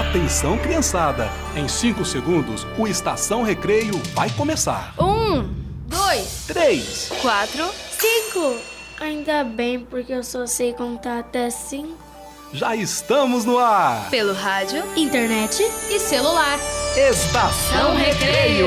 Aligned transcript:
Atenção, 0.00 0.58
criançada! 0.58 1.30
Em 1.54 1.68
5 1.68 2.04
segundos, 2.04 2.66
o 2.78 2.86
Estação 2.88 3.42
Recreio 3.42 3.96
vai 4.14 4.28
começar. 4.30 4.94
Um, 4.98 5.48
dois, 5.86 6.44
Três, 6.46 7.10
quatro. 7.22 7.68
Cinco! 7.98 8.56
Ainda 9.00 9.44
bem, 9.44 9.80
porque 9.80 10.12
eu 10.12 10.22
só 10.24 10.46
sei 10.46 10.72
contar 10.72 11.20
até 11.20 11.48
cinco. 11.50 11.96
Já 12.52 12.74
estamos 12.74 13.44
no 13.44 13.58
ar! 13.58 14.10
Pelo 14.10 14.32
rádio 14.34 14.82
Internet? 14.96 15.62
e 15.88 15.98
celular. 16.00 16.58
Estação 16.96 17.94
Recreio! 17.96 18.66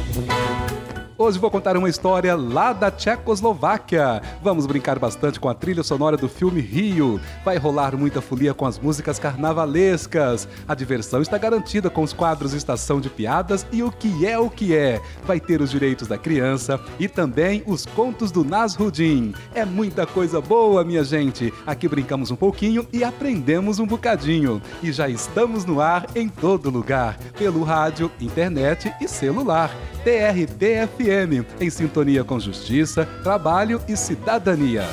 Hoje 1.21 1.37
vou 1.37 1.51
contar 1.51 1.77
uma 1.77 1.87
história 1.87 2.35
lá 2.35 2.73
da 2.73 2.89
Tchecoslováquia. 2.89 4.23
Vamos 4.41 4.65
brincar 4.65 4.97
bastante 4.97 5.39
com 5.39 5.47
a 5.47 5.53
trilha 5.53 5.83
sonora 5.83 6.17
do 6.17 6.27
filme 6.27 6.59
Rio. 6.59 7.21
Vai 7.45 7.57
rolar 7.57 7.95
muita 7.95 8.19
folia 8.21 8.55
com 8.55 8.65
as 8.65 8.79
músicas 8.79 9.19
carnavalescas. 9.19 10.47
A 10.67 10.73
diversão 10.73 11.21
está 11.21 11.37
garantida 11.37 11.91
com 11.91 12.01
os 12.01 12.11
quadros 12.11 12.55
Estação 12.55 12.99
de 12.99 13.07
Piadas 13.07 13.67
e 13.71 13.83
o 13.83 13.91
que 13.91 14.25
é 14.25 14.39
o 14.39 14.49
que 14.49 14.75
é. 14.75 14.99
Vai 15.23 15.39
ter 15.39 15.61
os 15.61 15.69
direitos 15.69 16.07
da 16.07 16.17
criança 16.17 16.79
e 16.99 17.07
também 17.07 17.61
os 17.67 17.85
contos 17.85 18.31
do 18.31 18.43
Nasrudin. 18.43 19.35
É 19.53 19.63
muita 19.63 20.07
coisa 20.07 20.41
boa, 20.41 20.83
minha 20.83 21.03
gente. 21.03 21.53
Aqui 21.67 21.87
brincamos 21.87 22.31
um 22.31 22.35
pouquinho 22.35 22.87
e 22.91 23.03
aprendemos 23.03 23.77
um 23.77 23.85
bocadinho. 23.85 24.59
E 24.81 24.91
já 24.91 25.07
estamos 25.07 25.65
no 25.65 25.81
ar 25.81 26.07
em 26.15 26.27
todo 26.27 26.71
lugar, 26.71 27.15
pelo 27.37 27.61
rádio, 27.61 28.11
internet 28.19 28.91
e 28.99 29.07
celular. 29.07 29.69
TRT-FM, 30.03 31.10
em 31.59 31.69
sintonia 31.69 32.23
com 32.23 32.39
justiça, 32.39 33.05
trabalho 33.21 33.81
e 33.85 33.97
cidadania. 33.97 34.83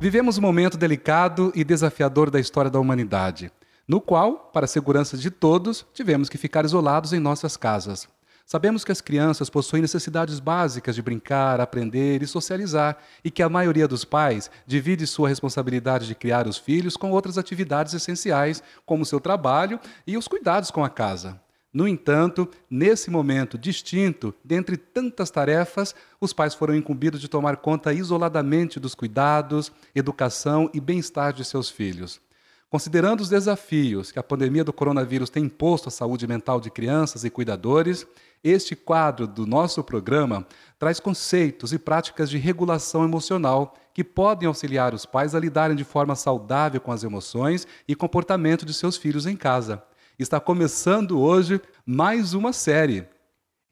Vivemos 0.00 0.38
um 0.38 0.40
momento 0.40 0.78
delicado 0.78 1.52
e 1.54 1.62
desafiador 1.62 2.30
da 2.30 2.40
história 2.40 2.70
da 2.70 2.80
humanidade, 2.80 3.52
no 3.86 4.00
qual, 4.00 4.50
para 4.50 4.64
a 4.64 4.68
segurança 4.68 5.14
de 5.18 5.30
todos, 5.30 5.84
tivemos 5.92 6.30
que 6.30 6.38
ficar 6.38 6.64
isolados 6.64 7.12
em 7.12 7.20
nossas 7.20 7.54
casas. 7.54 8.08
Sabemos 8.46 8.82
que 8.82 8.90
as 8.90 9.02
crianças 9.02 9.50
possuem 9.50 9.82
necessidades 9.82 10.40
básicas 10.40 10.94
de 10.94 11.02
brincar, 11.02 11.60
aprender 11.60 12.22
e 12.22 12.26
socializar, 12.26 12.96
e 13.22 13.30
que 13.30 13.42
a 13.42 13.48
maioria 13.50 13.86
dos 13.86 14.06
pais 14.06 14.50
divide 14.66 15.06
sua 15.06 15.28
responsabilidade 15.28 16.06
de 16.06 16.14
criar 16.14 16.48
os 16.48 16.56
filhos 16.56 16.96
com 16.96 17.10
outras 17.10 17.36
atividades 17.36 17.92
essenciais, 17.92 18.62
como 18.86 19.04
seu 19.04 19.20
trabalho 19.20 19.78
e 20.06 20.16
os 20.16 20.26
cuidados 20.26 20.70
com 20.70 20.82
a 20.82 20.88
casa. 20.88 21.38
No 21.72 21.86
entanto, 21.86 22.48
nesse 22.68 23.10
momento 23.10 23.56
distinto, 23.56 24.34
dentre 24.44 24.76
tantas 24.76 25.30
tarefas, 25.30 25.94
os 26.20 26.32
pais 26.32 26.52
foram 26.52 26.74
incumbidos 26.74 27.20
de 27.20 27.28
tomar 27.28 27.58
conta 27.58 27.92
isoladamente 27.92 28.80
dos 28.80 28.94
cuidados, 28.94 29.70
educação 29.94 30.68
e 30.74 30.80
bem-estar 30.80 31.32
de 31.32 31.44
seus 31.44 31.70
filhos. 31.70 32.20
Considerando 32.68 33.20
os 33.20 33.28
desafios 33.28 34.10
que 34.10 34.18
a 34.18 34.22
pandemia 34.22 34.64
do 34.64 34.72
coronavírus 34.72 35.30
tem 35.30 35.44
imposto 35.44 35.88
à 35.88 35.92
saúde 35.92 36.26
mental 36.26 36.60
de 36.60 36.70
crianças 36.70 37.24
e 37.24 37.30
cuidadores, 37.30 38.06
este 38.42 38.74
quadro 38.74 39.26
do 39.26 39.46
nosso 39.46 39.82
programa 39.84 40.46
traz 40.78 40.98
conceitos 40.98 41.72
e 41.72 41.78
práticas 41.78 42.30
de 42.30 42.38
regulação 42.38 43.04
emocional 43.04 43.74
que 43.92 44.02
podem 44.02 44.46
auxiliar 44.46 44.94
os 44.94 45.04
pais 45.04 45.34
a 45.34 45.40
lidarem 45.40 45.76
de 45.76 45.84
forma 45.84 46.16
saudável 46.16 46.80
com 46.80 46.90
as 46.90 47.04
emoções 47.04 47.66
e 47.86 47.94
comportamento 47.94 48.64
de 48.64 48.74
seus 48.74 48.96
filhos 48.96 49.26
em 49.26 49.36
casa. 49.36 49.82
Está 50.20 50.38
começando 50.38 51.18
hoje 51.18 51.58
mais 51.86 52.34
uma 52.34 52.52
série. 52.52 53.08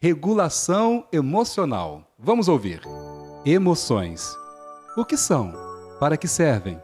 Regulação 0.00 1.06
emocional. 1.12 2.10
Vamos 2.18 2.48
ouvir. 2.48 2.80
Emoções. 3.44 4.34
O 4.96 5.04
que 5.04 5.14
são? 5.14 5.52
Para 6.00 6.16
que 6.16 6.26
servem? 6.26 6.80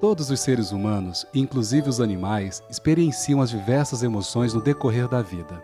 Todos 0.00 0.30
os 0.30 0.38
seres 0.38 0.70
humanos, 0.70 1.26
inclusive 1.34 1.88
os 1.88 2.00
animais, 2.00 2.62
experienciam 2.70 3.42
as 3.42 3.50
diversas 3.50 4.04
emoções 4.04 4.54
no 4.54 4.62
decorrer 4.62 5.08
da 5.08 5.20
vida. 5.20 5.60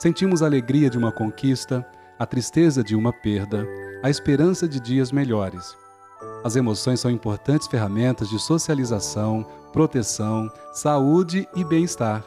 Sentimos 0.00 0.42
a 0.42 0.46
alegria 0.46 0.90
de 0.90 0.98
uma 0.98 1.12
conquista, 1.12 1.86
a 2.18 2.26
tristeza 2.26 2.82
de 2.82 2.96
uma 2.96 3.12
perda, 3.12 3.64
a 4.02 4.10
esperança 4.10 4.66
de 4.66 4.80
dias 4.80 5.12
melhores. 5.12 5.76
As 6.42 6.56
emoções 6.56 6.98
são 6.98 7.10
importantes 7.10 7.68
ferramentas 7.68 8.28
de 8.28 8.38
socialização, 8.40 9.46
proteção, 9.74 10.48
saúde 10.72 11.48
e 11.52 11.64
bem-estar. 11.64 12.22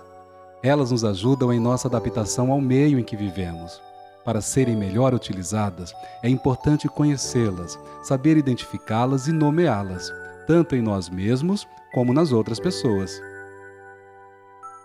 Elas 0.62 0.92
nos 0.92 1.06
ajudam 1.06 1.54
em 1.54 1.62
nossa 1.62 1.88
adaptação 1.88 2.52
ao 2.52 2.60
meio 2.60 3.00
em 3.00 3.04
que 3.04 3.16
vivemos. 3.16 3.82
Para 4.26 4.42
serem 4.42 4.76
melhor 4.76 5.14
utilizadas, 5.14 5.94
é 6.22 6.28
importante 6.28 6.90
conhecê-las, 6.90 7.80
saber 8.04 8.36
identificá-las 8.36 9.28
e 9.28 9.32
nomeá-las 9.32 10.12
tanto 10.46 10.76
em 10.76 10.82
nós 10.82 11.10
mesmos 11.10 11.68
como 11.94 12.14
nas 12.14 12.34
outras 12.34 12.60
pessoas. 12.60 13.22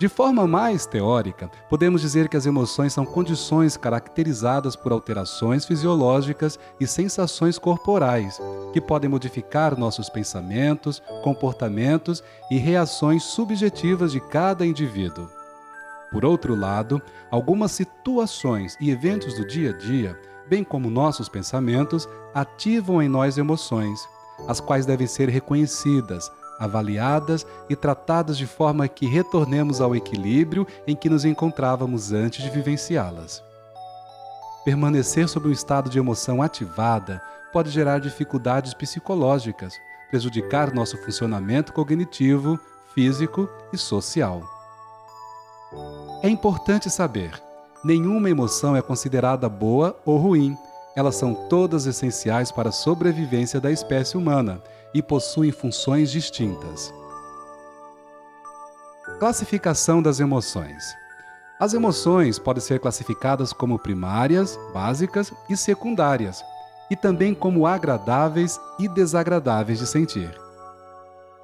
De 0.02 0.08
forma 0.08 0.48
mais 0.48 0.84
teórica, 0.84 1.48
podemos 1.70 2.00
dizer 2.00 2.28
que 2.28 2.36
as 2.36 2.44
emoções 2.44 2.92
são 2.92 3.06
condições 3.06 3.76
caracterizadas 3.76 4.74
por 4.74 4.90
alterações 4.90 5.64
fisiológicas 5.64 6.58
e 6.80 6.88
sensações 6.88 7.56
corporais, 7.56 8.36
que 8.72 8.80
podem 8.80 9.08
modificar 9.08 9.78
nossos 9.78 10.08
pensamentos, 10.08 11.00
comportamentos 11.22 12.20
e 12.50 12.58
reações 12.58 13.22
subjetivas 13.22 14.10
de 14.10 14.18
cada 14.18 14.66
indivíduo. 14.66 15.30
Por 16.10 16.24
outro 16.24 16.56
lado, 16.56 17.00
algumas 17.30 17.70
situações 17.70 18.76
e 18.80 18.91
eventos 18.91 19.34
do 19.34 19.46
dia 19.46 19.70
a 19.70 19.78
dia, 19.78 20.18
bem 20.48 20.64
como 20.64 20.91
nossos 20.91 21.28
pensamentos, 21.28 22.08
ativam 22.34 23.00
em 23.00 23.08
nós 23.08 23.38
emoções 23.38 24.00
as 24.48 24.58
quais 24.58 24.84
devem 24.84 25.06
ser 25.06 25.28
reconhecidas, 25.28 26.28
avaliadas 26.62 27.46
e 27.68 27.74
tratadas 27.74 28.38
de 28.38 28.46
forma 28.46 28.86
que 28.86 29.06
retornemos 29.06 29.80
ao 29.80 29.96
equilíbrio 29.96 30.66
em 30.86 30.94
que 30.94 31.10
nos 31.10 31.24
encontrávamos 31.24 32.12
antes 32.12 32.42
de 32.42 32.50
vivenciá-las. 32.50 33.42
Permanecer 34.64 35.28
sob 35.28 35.48
um 35.48 35.52
estado 35.52 35.90
de 35.90 35.98
emoção 35.98 36.40
ativada 36.40 37.20
pode 37.52 37.70
gerar 37.70 37.98
dificuldades 37.98 38.72
psicológicas, 38.74 39.74
prejudicar 40.08 40.72
nosso 40.72 40.96
funcionamento 40.98 41.72
cognitivo, 41.72 42.58
físico 42.94 43.48
e 43.72 43.76
social. 43.76 44.42
É 46.22 46.28
importante 46.28 46.88
saber: 46.88 47.32
nenhuma 47.82 48.30
emoção 48.30 48.76
é 48.76 48.80
considerada 48.82 49.48
boa 49.48 49.98
ou 50.06 50.16
ruim 50.16 50.56
elas 50.94 51.16
são 51.16 51.34
todas 51.34 51.86
essenciais 51.86 52.52
para 52.52 52.68
a 52.68 52.72
sobrevivência 52.72 53.60
da 53.60 53.70
espécie 53.70 54.16
humana 54.16 54.62
e 54.94 55.03
possuem 55.03 55.50
funções 55.50 56.10
distintas. 56.10 56.92
Classificação 59.19 60.03
das 60.03 60.20
emoções. 60.20 60.84
As 61.58 61.75
emoções 61.75 62.38
podem 62.38 62.60
ser 62.60 62.80
classificadas 62.80 63.53
como 63.53 63.78
primárias, 63.78 64.58
básicas 64.75 65.32
e 65.48 65.56
secundárias, 65.56 66.44
e 66.91 66.97
também 66.97 67.34
como 67.34 67.66
agradáveis 67.66 68.60
e 68.78 68.88
desagradáveis 68.88 69.78
de 69.78 69.86
sentir. 69.86 70.36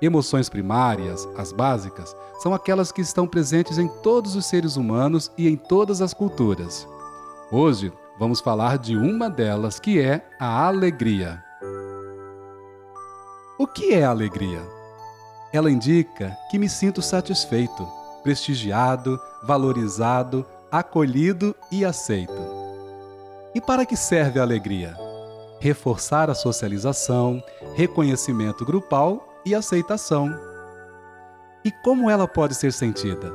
Emoções 0.00 0.48
primárias, 0.48 1.28
as 1.36 1.52
básicas, 1.52 2.14
são 2.40 2.54
aquelas 2.54 2.92
que 2.92 3.00
estão 3.00 3.26
presentes 3.26 3.78
em 3.78 3.88
todos 4.02 4.36
os 4.36 4.46
seres 4.46 4.76
humanos 4.76 5.30
e 5.36 5.48
em 5.48 5.56
todas 5.56 6.00
as 6.00 6.14
culturas. 6.14 6.86
Hoje, 7.50 7.92
vamos 8.18 8.40
falar 8.40 8.78
de 8.78 8.96
uma 8.96 9.28
delas, 9.28 9.80
que 9.80 10.00
é 10.00 10.24
a 10.38 10.66
alegria. 10.66 11.47
O 13.58 13.66
que 13.66 13.92
é 13.92 14.04
alegria? 14.04 14.62
Ela 15.52 15.68
indica 15.68 16.38
que 16.48 16.56
me 16.60 16.68
sinto 16.68 17.02
satisfeito, 17.02 17.88
prestigiado, 18.22 19.20
valorizado, 19.42 20.46
acolhido 20.70 21.56
e 21.68 21.84
aceito. 21.84 22.40
E 23.52 23.60
para 23.60 23.84
que 23.84 23.96
serve 23.96 24.38
a 24.38 24.44
alegria? 24.44 24.96
Reforçar 25.58 26.30
a 26.30 26.36
socialização, 26.36 27.42
reconhecimento 27.74 28.64
grupal 28.64 29.26
e 29.44 29.56
aceitação. 29.56 30.32
E 31.64 31.72
como 31.82 32.08
ela 32.08 32.28
pode 32.28 32.54
ser 32.54 32.72
sentida? 32.72 33.32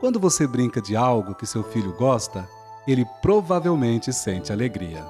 Quando 0.00 0.20
você 0.20 0.46
brinca 0.46 0.82
de 0.82 0.94
algo 0.94 1.34
que 1.34 1.46
seu 1.46 1.64
filho 1.64 1.96
gosta, 1.96 2.46
ele 2.86 3.06
provavelmente 3.22 4.12
sente 4.12 4.52
alegria. 4.52 5.02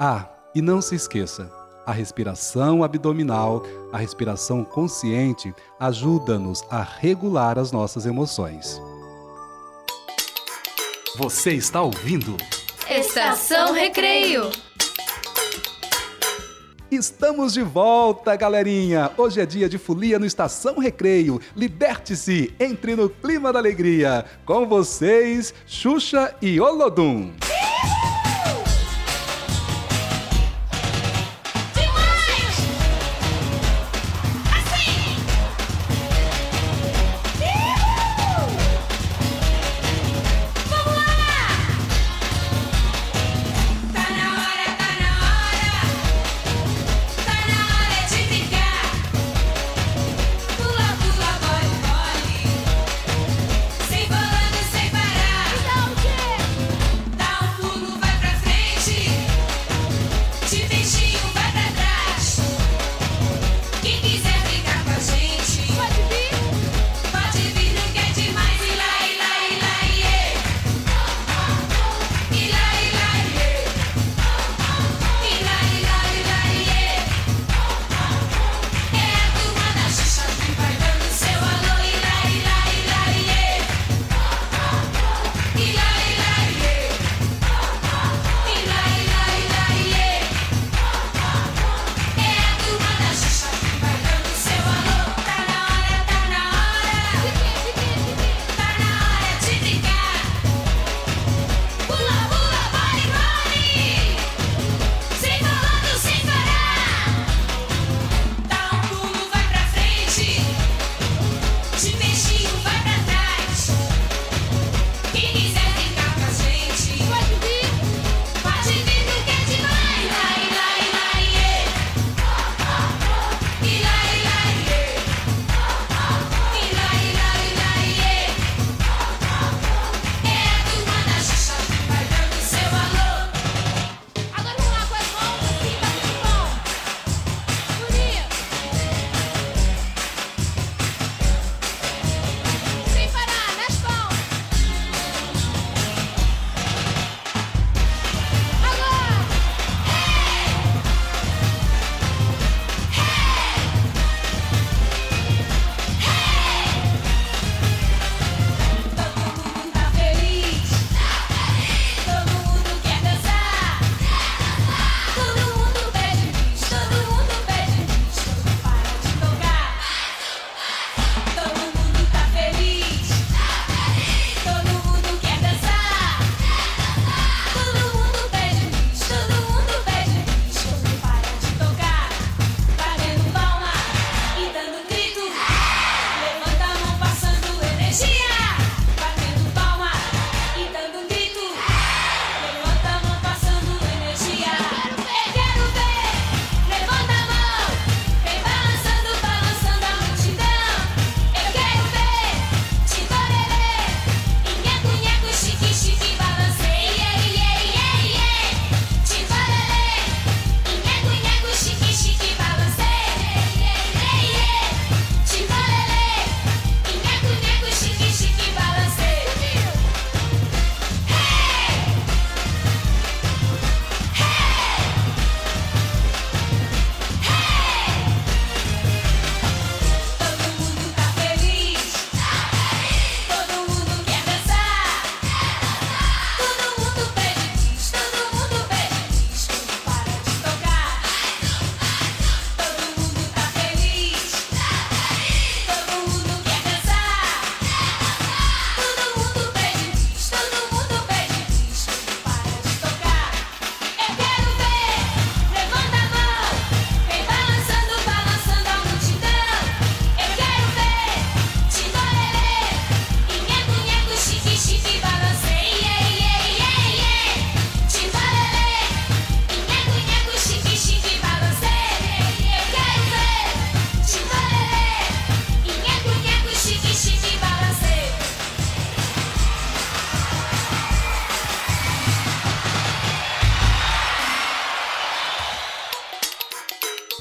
Ah, 0.00 0.30
e 0.54 0.62
não 0.62 0.80
se 0.80 0.94
esqueça: 0.94 1.57
A 1.88 1.92
respiração 1.92 2.84
abdominal, 2.84 3.62
a 3.90 3.96
respiração 3.96 4.62
consciente, 4.62 5.54
ajuda-nos 5.80 6.62
a 6.70 6.82
regular 6.82 7.58
as 7.58 7.72
nossas 7.72 8.04
emoções. 8.04 8.78
Você 11.16 11.52
está 11.52 11.80
ouvindo? 11.80 12.36
Estação 12.90 13.72
Recreio. 13.72 14.50
Estamos 16.90 17.54
de 17.54 17.62
volta, 17.62 18.36
galerinha! 18.36 19.10
Hoje 19.16 19.40
é 19.40 19.46
dia 19.46 19.66
de 19.66 19.78
folia 19.78 20.18
no 20.18 20.26
Estação 20.26 20.78
Recreio. 20.78 21.40
Liberte-se, 21.56 22.54
entre 22.60 22.96
no 22.96 23.08
clima 23.08 23.50
da 23.50 23.60
alegria. 23.60 24.26
Com 24.44 24.66
vocês, 24.66 25.54
Xuxa 25.66 26.36
e 26.42 26.60
Olodum. 26.60 27.32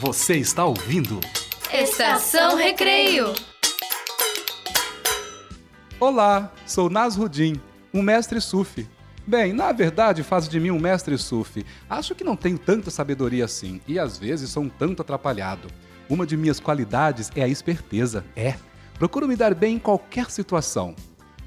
Você 0.08 0.38
está 0.38 0.64
ouvindo? 0.64 1.20
Estação 1.70 2.56
Recreio. 2.56 3.34
Olá, 6.00 6.54
sou 6.66 6.90
Nasrudin, 6.90 7.60
um 7.94 8.02
mestre 8.02 8.40
sufi. 8.40 8.88
Bem, 9.28 9.52
na 9.52 9.74
verdade, 9.74 10.24
faz 10.24 10.48
de 10.48 10.62
mim 10.62 10.72
um 10.72 10.80
mestre 10.80 11.18
sufi. 11.18 11.66
Acho 11.90 12.16
que 12.16 12.24
não 12.24 12.38
tenho 12.38 12.58
tanta 12.58 12.90
sabedoria 12.90 13.44
assim 13.44 13.82
e 13.86 14.00
às 14.00 14.18
vezes 14.18 14.50
sou 14.50 14.64
um 14.64 14.70
tanto 14.70 15.02
atrapalhado. 15.02 15.68
Uma 16.10 16.26
de 16.26 16.38
minhas 16.38 16.62
qualidades 16.62 17.30
é 17.36 17.44
a 17.44 17.50
esperteza. 17.50 18.24
É. 18.34 18.56
Procuro 18.98 19.28
me 19.28 19.36
dar 19.36 19.54
bem 19.54 19.76
em 19.76 19.80
qualquer 19.80 20.32
situação. 20.32 20.96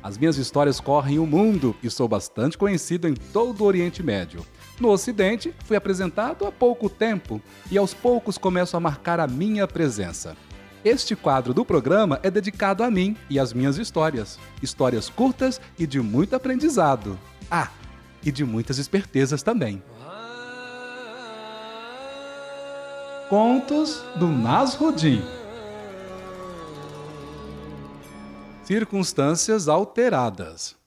As 0.03 0.19
minhas 0.19 0.37
histórias 0.37 0.81
correm 0.81 1.19
o 1.19 1.27
mundo 1.27 1.75
e 1.83 1.89
sou 1.89 2.07
bastante 2.07 2.59
conhecido 2.59 3.09
em 3.09 3.15
todo 3.15 3.63
o 3.63 3.67
Oriente 3.67 4.03
Médio. 4.03 4.45
No 4.81 4.89
Ocidente, 4.89 5.55
fui 5.67 5.77
apresentado 5.77 6.47
há 6.47 6.51
pouco 6.51 6.89
tempo 6.89 7.43
e 7.71 7.77
aos 7.77 7.93
poucos 7.93 8.39
começo 8.39 8.79
a 8.79 8.81
marcar 8.81 9.21
a 9.21 9.27
minha 9.27 9.69
presença. 9.69 10.35
Este 10.83 11.15
quadro 11.15 11.53
do 11.53 11.67
programa 11.67 12.19
é 12.23 12.31
dedicado 12.31 12.83
a 12.83 12.91
mim 12.91 13.15
e 13.29 13.39
às 13.39 13.53
minhas 13.53 13.77
histórias. 13.77 14.39
Histórias 14.63 15.11
curtas 15.11 15.61
e 15.79 15.87
de 15.87 16.01
muito 16.01 16.35
aprendizado. 16.35 17.19
Ah, 17.51 17.69
e 18.25 18.33
de 18.33 18.43
muitas 18.43 18.79
espertezas 18.79 19.43
também. 19.43 19.83
Contos 23.29 24.03
do 24.17 24.29
Nasruddin. 24.29 25.23
Circunstâncias 28.65 29.69
alteradas. 29.69 30.80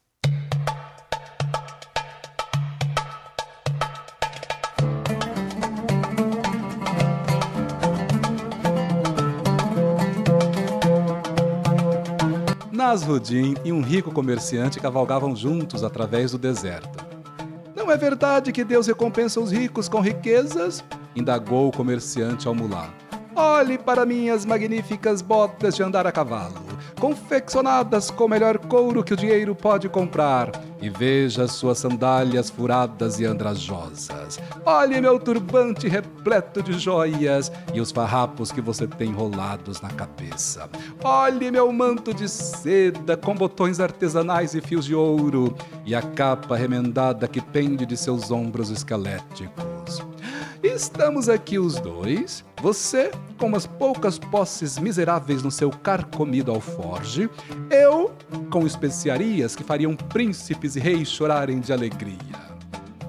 Nasruddin 12.83 13.55
e 13.63 13.71
um 13.71 13.79
rico 13.79 14.11
comerciante 14.11 14.77
cavalgavam 14.77 15.33
juntos 15.33 15.85
através 15.85 16.33
do 16.33 16.37
deserto. 16.37 17.05
Não 17.73 17.89
é 17.89 17.95
verdade 17.95 18.51
que 18.51 18.61
Deus 18.61 18.87
recompensa 18.87 19.39
os 19.39 19.53
ricos 19.53 19.87
com 19.87 20.01
riquezas? 20.01 20.83
indagou 21.15 21.69
o 21.69 21.71
comerciante 21.71 22.45
ao 22.45 22.53
mulá. 22.53 22.89
Olhe 23.33 23.77
para 23.77 24.05
minhas 24.05 24.45
magníficas 24.45 25.21
botas 25.21 25.77
de 25.77 25.81
andar 25.81 26.05
a 26.05 26.11
cavalo, 26.11 26.55
confeccionadas 27.03 28.09
com 28.09 28.23
o 28.23 28.29
melhor 28.29 28.57
couro 28.57 29.03
que 29.03 29.13
o 29.13 29.17
dinheiro 29.17 29.53
pode 29.53 29.89
comprar, 29.89 30.49
e 30.81 30.89
veja 30.89 31.49
suas 31.49 31.79
sandálias 31.79 32.49
furadas 32.49 33.19
e 33.19 33.25
andrajosas. 33.25 34.39
Olhe 34.63 35.01
meu 35.01 35.19
turbante 35.19 35.89
repleto 35.89 36.63
de 36.63 36.71
joias 36.79 37.51
e 37.73 37.81
os 37.81 37.91
farrapos 37.91 38.53
que 38.53 38.61
você 38.61 38.87
tem 38.87 39.09
enrolados 39.09 39.81
na 39.81 39.89
cabeça. 39.89 40.69
Olhe 41.03 41.51
meu 41.51 41.73
manto 41.73 42.13
de 42.13 42.29
seda 42.29 43.17
com 43.17 43.35
botões 43.35 43.81
artesanais 43.81 44.55
e 44.55 44.61
fios 44.61 44.85
de 44.85 44.95
ouro, 44.95 45.53
e 45.85 45.93
a 45.93 46.01
capa 46.01 46.55
remendada 46.55 47.27
que 47.27 47.41
pende 47.41 47.85
de 47.85 47.97
seus 47.97 48.31
ombros 48.31 48.69
esqueléticos. 48.69 50.12
Estamos 50.63 51.27
aqui 51.27 51.59
os 51.59 51.77
dois, 51.77 52.45
você 52.61 53.11
com 53.37 53.47
umas 53.47 53.67
poucas 53.67 54.17
posses 54.17 54.77
miseráveis 54.79 55.43
no 55.43 55.51
seu 55.51 55.69
carcomido 55.69 56.51
alforge, 56.51 57.29
eu 57.69 58.13
com 58.49 58.65
especiarias 58.65 59.57
que 59.57 59.63
fariam 59.63 59.93
príncipes 59.93 60.77
e 60.77 60.79
reis 60.79 61.09
chorarem 61.09 61.59
de 61.59 61.73
alegria. 61.73 62.17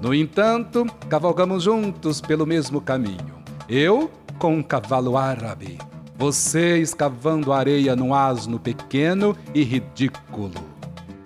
No 0.00 0.12
entanto, 0.12 0.84
cavalgamos 1.08 1.62
juntos 1.62 2.20
pelo 2.20 2.44
mesmo 2.44 2.80
caminho. 2.80 3.44
Eu 3.68 4.11
com 4.37 4.56
um 4.56 4.62
cavalo 4.62 5.16
árabe, 5.16 5.78
você 6.16 6.78
escavando 6.78 7.52
areia 7.52 7.94
num 7.94 8.12
asno 8.12 8.58
pequeno 8.58 9.37
e 9.54 9.62
ridículo. 9.62 10.74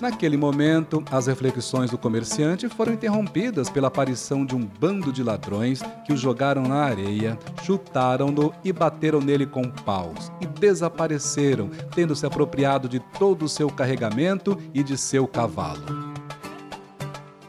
Naquele 0.00 0.36
momento, 0.36 1.02
as 1.10 1.26
reflexões 1.26 1.90
do 1.90 1.98
comerciante 1.98 2.68
foram 2.68 2.92
interrompidas 2.92 3.68
pela 3.68 3.88
aparição 3.88 4.46
de 4.46 4.54
um 4.54 4.64
bando 4.64 5.12
de 5.12 5.24
ladrões 5.24 5.82
que 6.06 6.12
o 6.12 6.16
jogaram 6.16 6.62
na 6.62 6.84
areia, 6.84 7.36
chutaram-no 7.64 8.54
e 8.62 8.72
bateram 8.72 9.20
nele 9.20 9.44
com 9.44 9.68
paus, 9.68 10.30
e 10.40 10.46
desapareceram, 10.46 11.68
tendo 11.94 12.14
se 12.14 12.24
apropriado 12.24 12.88
de 12.88 13.00
todo 13.18 13.44
o 13.44 13.48
seu 13.48 13.68
carregamento 13.68 14.56
e 14.72 14.84
de 14.84 14.96
seu 14.96 15.26
cavalo. 15.26 16.14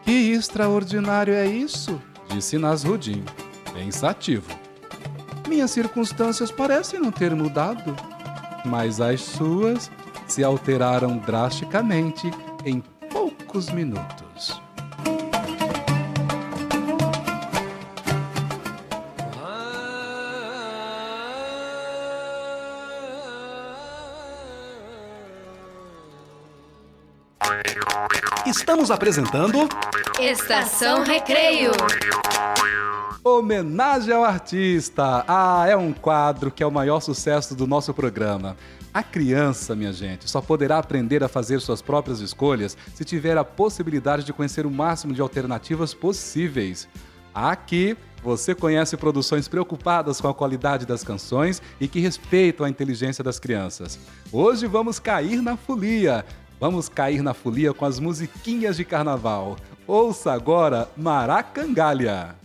Que 0.04 0.32
extraordinário 0.32 1.36
é 1.36 1.46
isso? 1.46 2.02
disse 2.30 2.58
Nasruddin, 2.58 3.24
pensativo. 3.74 4.50
Minhas 5.48 5.70
circunstâncias 5.70 6.52
parecem 6.52 7.00
não 7.00 7.12
ter 7.12 7.36
mudado, 7.36 7.96
mas 8.66 9.00
as 9.00 9.22
suas 9.22 9.92
se 10.30 10.44
alteraram 10.44 11.18
drasticamente 11.18 12.32
em 12.64 12.82
poucos 13.10 13.70
minutos. 13.70 14.62
Estamos 28.46 28.92
apresentando 28.92 29.68
Estação 30.20 31.04
Recreio. 31.04 31.72
Homenagem 33.24 34.14
ao 34.14 34.24
artista. 34.24 35.24
Ah, 35.28 35.66
é 35.68 35.76
um 35.76 35.92
quadro 35.92 36.50
que 36.50 36.64
é 36.64 36.66
o 36.66 36.72
maior 36.72 37.00
sucesso 37.00 37.54
do 37.56 37.68
nosso 37.68 37.94
programa. 37.94 38.56
A 38.92 39.04
criança, 39.04 39.76
minha 39.76 39.94
gente, 39.94 40.30
só 40.30 40.42
poderá 40.42 40.80
aprender 40.80 41.24
a 41.24 41.28
fazer 41.28 41.60
suas 41.62 41.82
próprias 41.82 42.22
escolhas 42.22 42.76
se 42.96 43.06
tiver 43.06 43.38
a 43.38 43.44
possibilidade 43.44 44.24
de 44.24 44.34
conhecer 44.34 44.66
o 44.66 44.72
máximo 44.72 45.14
de 45.14 45.22
alternativas 45.22 45.94
possíveis. 45.94 46.90
Aqui 47.34 47.96
você 48.24 48.56
conhece 48.56 48.98
produções 48.98 49.48
preocupadas 49.48 50.20
com 50.20 50.28
a 50.28 50.34
qualidade 50.34 50.88
das 50.88 51.04
canções 51.04 51.62
e 51.80 51.88
que 51.88 52.00
respeitam 52.00 52.66
a 52.66 52.70
inteligência 52.70 53.24
das 53.24 53.40
crianças. 53.40 54.00
Hoje 54.32 54.66
vamos 54.66 55.00
cair 55.00 55.42
na 55.42 55.56
folia. 55.56 56.26
Vamos 56.60 56.90
cair 56.90 57.22
na 57.22 57.34
folia 57.34 57.74
com 57.74 57.86
as 57.86 58.00
musiquinhas 58.00 58.76
de 58.76 58.84
carnaval. 58.84 59.56
Ouça 59.88 60.34
agora 60.34 60.90
Maracangalha. 60.98 62.36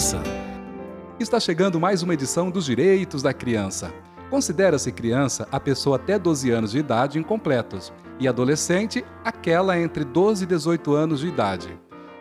Criança. 0.00 0.22
Está 1.18 1.38
chegando 1.38 1.78
mais 1.78 2.02
uma 2.02 2.14
edição 2.14 2.50
dos 2.50 2.64
Direitos 2.64 3.22
da 3.22 3.34
Criança. 3.34 3.92
Considera-se 4.30 4.90
criança 4.90 5.46
a 5.52 5.60
pessoa 5.60 5.96
até 5.96 6.18
12 6.18 6.50
anos 6.50 6.70
de 6.70 6.78
idade 6.78 7.18
incompletos 7.18 7.92
e 8.18 8.26
adolescente 8.26 9.04
aquela 9.22 9.78
entre 9.78 10.02
12 10.02 10.44
e 10.44 10.46
18 10.46 10.94
anos 10.94 11.20
de 11.20 11.28
idade. 11.28 11.78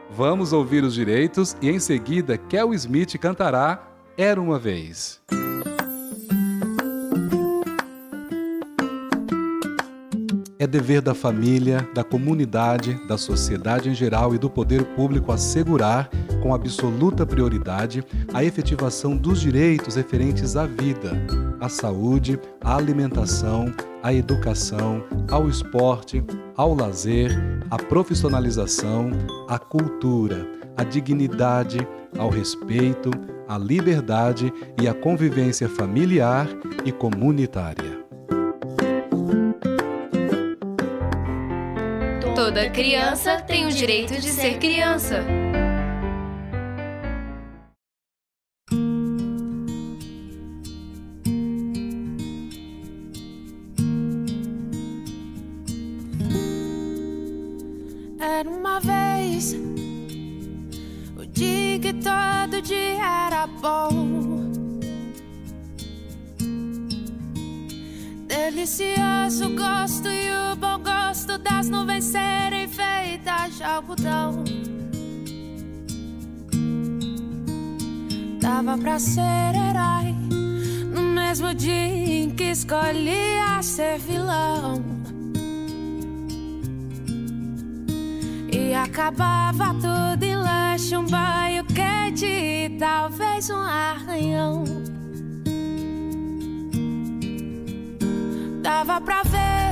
Vamos 0.09 0.51
ouvir 0.51 0.83
os 0.83 0.93
direitos 0.93 1.55
e 1.61 1.69
em 1.69 1.79
seguida 1.79 2.37
Kel 2.37 2.73
Smith 2.73 3.17
cantará 3.17 3.81
Era 4.17 4.41
uma 4.41 4.59
vez. 4.59 5.21
É 10.61 10.67
dever 10.67 11.01
da 11.01 11.15
família, 11.15 11.87
da 11.95 12.03
comunidade, 12.03 12.93
da 13.07 13.17
sociedade 13.17 13.87
em 13.87 13.95
geral 13.95 14.35
e 14.35 14.37
do 14.37 14.49
poder 14.49 14.83
público 14.93 15.31
assegurar, 15.31 16.09
com 16.43 16.53
absoluta 16.53 17.25
prioridade, 17.25 18.03
a 18.33 18.43
efetivação 18.43 19.15
dos 19.15 19.39
direitos 19.39 19.95
referentes 19.95 20.57
à 20.57 20.65
vida, 20.65 21.13
à 21.61 21.69
saúde, 21.69 22.37
à 22.59 22.75
alimentação, 22.75 23.73
à 24.03 24.13
educação, 24.13 25.01
ao 25.31 25.47
esporte, 25.47 26.21
ao 26.57 26.75
lazer, 26.75 27.31
à 27.71 27.77
profissionalização, 27.77 29.11
à 29.47 29.57
cultura, 29.57 30.45
à 30.75 30.83
dignidade, 30.83 31.87
ao 32.17 32.29
respeito, 32.29 33.11
à 33.47 33.57
liberdade 33.57 34.51
e 34.81 34.89
à 34.89 34.93
convivência 34.93 35.69
familiar 35.69 36.49
e 36.83 36.91
comunitária. 36.91 37.98
Toda 42.49 42.67
criança 42.71 43.39
tem 43.41 43.67
o 43.67 43.71
direito 43.71 44.19
de 44.19 44.27
ser 44.27 44.57
criança. 44.57 45.23
Era 58.19 58.49
uma 58.49 58.79
vez 58.79 59.55
o 61.15 61.25
dia 61.27 61.77
que 61.77 61.93
todo 61.93 62.63
dia 62.63 63.27
era 63.27 63.45
bom. 63.45 64.49
Delicioso 68.27 69.55
gosto 69.55 70.07
e 70.07 70.31
o 70.51 70.55
bom 70.55 70.68
das 71.43 71.69
nuvens 71.69 72.05
serem 72.05 72.67
feitas 72.67 73.57
de 73.57 73.63
algodão. 73.63 74.43
Dava 78.39 78.77
pra 78.77 78.99
ser 78.99 79.21
herói 79.21 80.15
no 80.93 81.01
mesmo 81.01 81.53
dia 81.53 82.23
em 82.23 82.29
que 82.31 82.51
escolhia 82.51 83.61
ser 83.61 83.99
vilão. 83.99 84.83
E 88.51 88.73
acabava 88.73 89.73
tudo 89.75 90.23
em 90.23 90.35
lanche, 90.35 90.97
um 90.97 91.05
banho 91.05 91.63
quente 91.65 92.25
e 92.25 92.69
talvez 92.77 93.49
um 93.49 93.59
arranhão. 93.59 94.63
Dava 98.61 98.99
pra 99.01 99.23
ver 99.23 99.68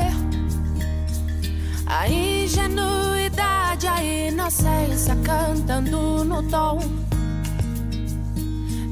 a 1.90 2.10
ingenuidade, 2.10 3.88
a 3.88 4.04
inocência 4.04 5.16
cantando 5.24 6.24
no 6.24 6.44
tom. 6.44 6.80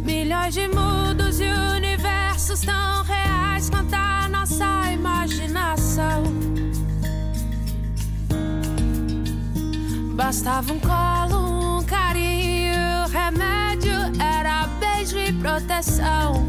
Milhões 0.04 0.54
de 0.54 0.68
mundos 0.68 1.40
e 1.40 1.46
universos 1.46 2.62
tão 2.62 3.04
reais 3.04 3.70
quanto 3.70 3.94
a 3.94 4.30
nossa 4.30 4.92
imaginação. 4.94 6.24
Bastava 10.16 10.72
um 10.72 10.80
colo, 10.80 11.80
um 11.80 11.84
carinho, 11.84 13.08
remédio 13.12 13.92
era 14.20 14.68
beijo 14.80 15.18
e 15.18 15.34
proteção. 15.34 16.46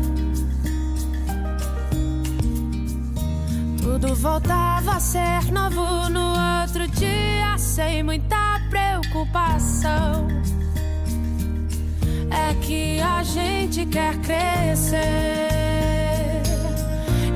Tudo 3.98 4.14
voltava 4.14 4.96
a 4.96 5.00
ser 5.00 5.50
novo 5.50 6.10
no 6.10 6.34
outro 6.60 6.86
dia, 6.86 7.56
sem 7.56 8.02
muita 8.02 8.60
preocupação. 8.68 10.28
É 12.30 12.52
que 12.60 13.00
a 13.00 13.22
gente 13.22 13.86
quer 13.86 14.14
crescer. 14.18 14.98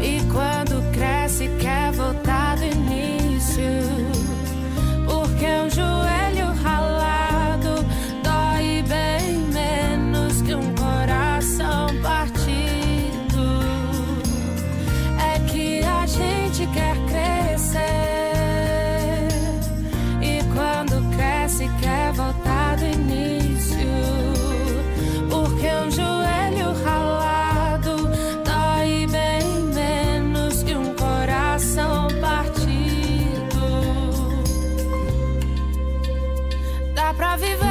E 0.03 0.21
quando 0.31 0.83
cresce, 0.93 1.49
quer 1.59 1.93
voltar 1.93 2.59
do 2.59 2.65
início. 2.65 3.63
Porque 5.07 5.47
um 5.47 5.71
joelho 5.71 6.20
Dá 37.31 37.70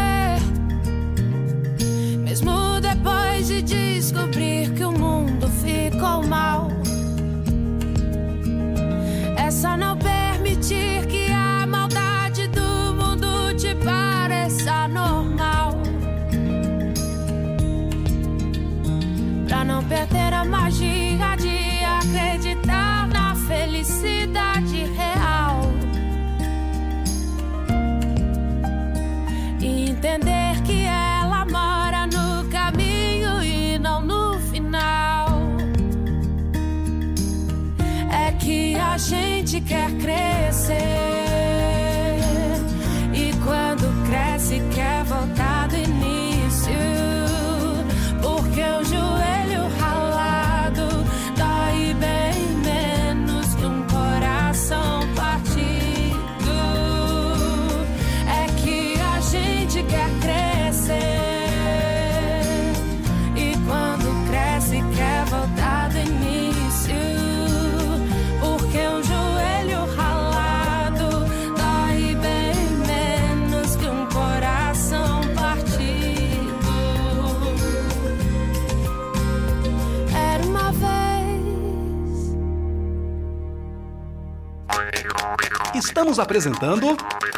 Estamos 85.89 86.19
apresentando 86.19 86.95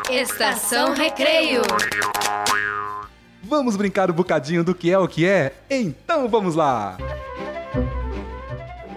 Estação 0.10 0.94
Recreio. 0.94 1.62
Vamos 3.42 3.78
brincar 3.78 4.12
um 4.12 4.14
bocadinho 4.14 4.62
do 4.62 4.76
que 4.76 4.92
é 4.92 4.98
o 4.98 5.08
que 5.08 5.26
é? 5.26 5.54
Então 5.70 6.28
vamos 6.28 6.54
lá! 6.54 6.98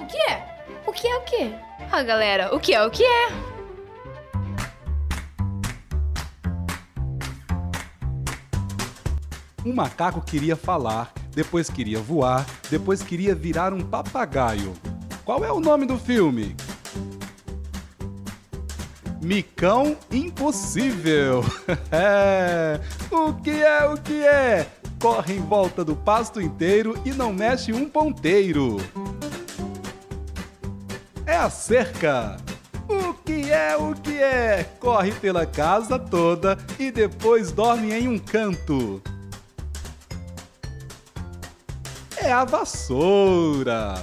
O 0.02 0.06
que 0.06 0.16
é? 0.18 0.44
O 0.84 0.92
que 0.92 1.06
é 1.06 1.16
o 1.16 1.20
quê? 1.20 1.54
Ah, 1.92 2.02
galera, 2.02 2.52
o 2.52 2.58
que 2.58 2.74
é 2.74 2.84
o 2.84 2.90
que 2.90 3.04
é? 3.04 3.28
Um 9.64 9.72
macaco 9.72 10.20
queria 10.20 10.56
falar, 10.56 11.12
depois 11.30 11.70
queria 11.70 12.00
voar, 12.00 12.44
depois 12.68 13.04
queria 13.04 13.36
virar 13.36 13.72
um 13.72 13.84
papagaio. 13.84 14.74
Qual 15.24 15.44
é 15.44 15.52
o 15.52 15.60
nome 15.60 15.86
do 15.86 15.96
filme? 15.96 16.56
Micão 19.24 19.96
Impossível. 20.10 21.42
é. 21.90 22.78
O 23.10 23.32
que 23.32 23.50
é 23.50 23.84
o 23.86 23.96
que 23.96 24.22
é? 24.22 24.66
Corre 25.00 25.34
em 25.34 25.40
volta 25.40 25.82
do 25.82 25.96
pasto 25.96 26.40
inteiro 26.40 26.94
e 27.06 27.10
não 27.10 27.32
mexe 27.32 27.72
um 27.72 27.88
ponteiro. 27.88 28.76
É 31.24 31.36
a 31.36 31.48
cerca. 31.48 32.36
O 32.86 33.14
que 33.14 33.50
é 33.50 33.74
o 33.76 33.94
que 33.94 34.22
é? 34.22 34.64
Corre 34.78 35.12
pela 35.12 35.46
casa 35.46 35.98
toda 35.98 36.58
e 36.78 36.90
depois 36.90 37.50
dorme 37.50 37.94
em 37.94 38.06
um 38.06 38.18
canto. 38.18 39.02
É 42.14 42.30
a 42.30 42.44
vassoura. 42.44 43.94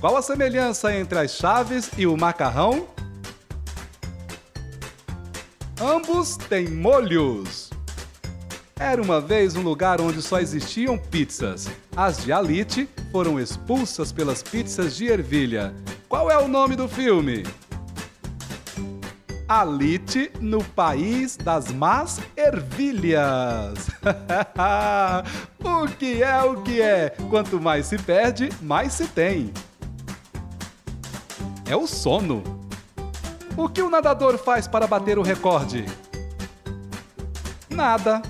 Qual 0.00 0.16
a 0.16 0.22
semelhança 0.22 0.94
entre 0.94 1.18
as 1.20 1.30
chaves 1.30 1.90
e 1.96 2.06
o 2.08 2.16
macarrão? 2.16 2.93
Ambos 5.84 6.38
têm 6.38 6.66
molhos. 6.66 7.68
Era 8.74 9.02
uma 9.02 9.20
vez 9.20 9.54
um 9.54 9.60
lugar 9.60 10.00
onde 10.00 10.22
só 10.22 10.40
existiam 10.40 10.96
pizzas. 10.96 11.68
As 11.94 12.24
de 12.24 12.32
Alite 12.32 12.88
foram 13.12 13.38
expulsas 13.38 14.10
pelas 14.10 14.42
pizzas 14.42 14.96
de 14.96 15.08
ervilha. 15.08 15.74
Qual 16.08 16.30
é 16.30 16.38
o 16.38 16.48
nome 16.48 16.74
do 16.74 16.88
filme? 16.88 17.42
Alite 19.46 20.32
no 20.40 20.64
país 20.64 21.36
das 21.36 21.70
más 21.70 22.18
ervilhas. 22.34 23.90
o 25.62 25.86
que 25.98 26.22
é 26.22 26.42
o 26.42 26.62
que 26.62 26.80
é? 26.80 27.10
Quanto 27.28 27.60
mais 27.60 27.84
se 27.84 27.98
perde, 27.98 28.48
mais 28.62 28.94
se 28.94 29.06
tem. 29.06 29.52
É 31.66 31.76
o 31.76 31.86
sono. 31.86 32.63
O 33.56 33.68
que 33.68 33.80
o 33.80 33.88
nadador 33.88 34.36
faz 34.36 34.66
para 34.66 34.86
bater 34.86 35.18
o 35.18 35.22
recorde? 35.22 35.86
Nada. 37.70 38.20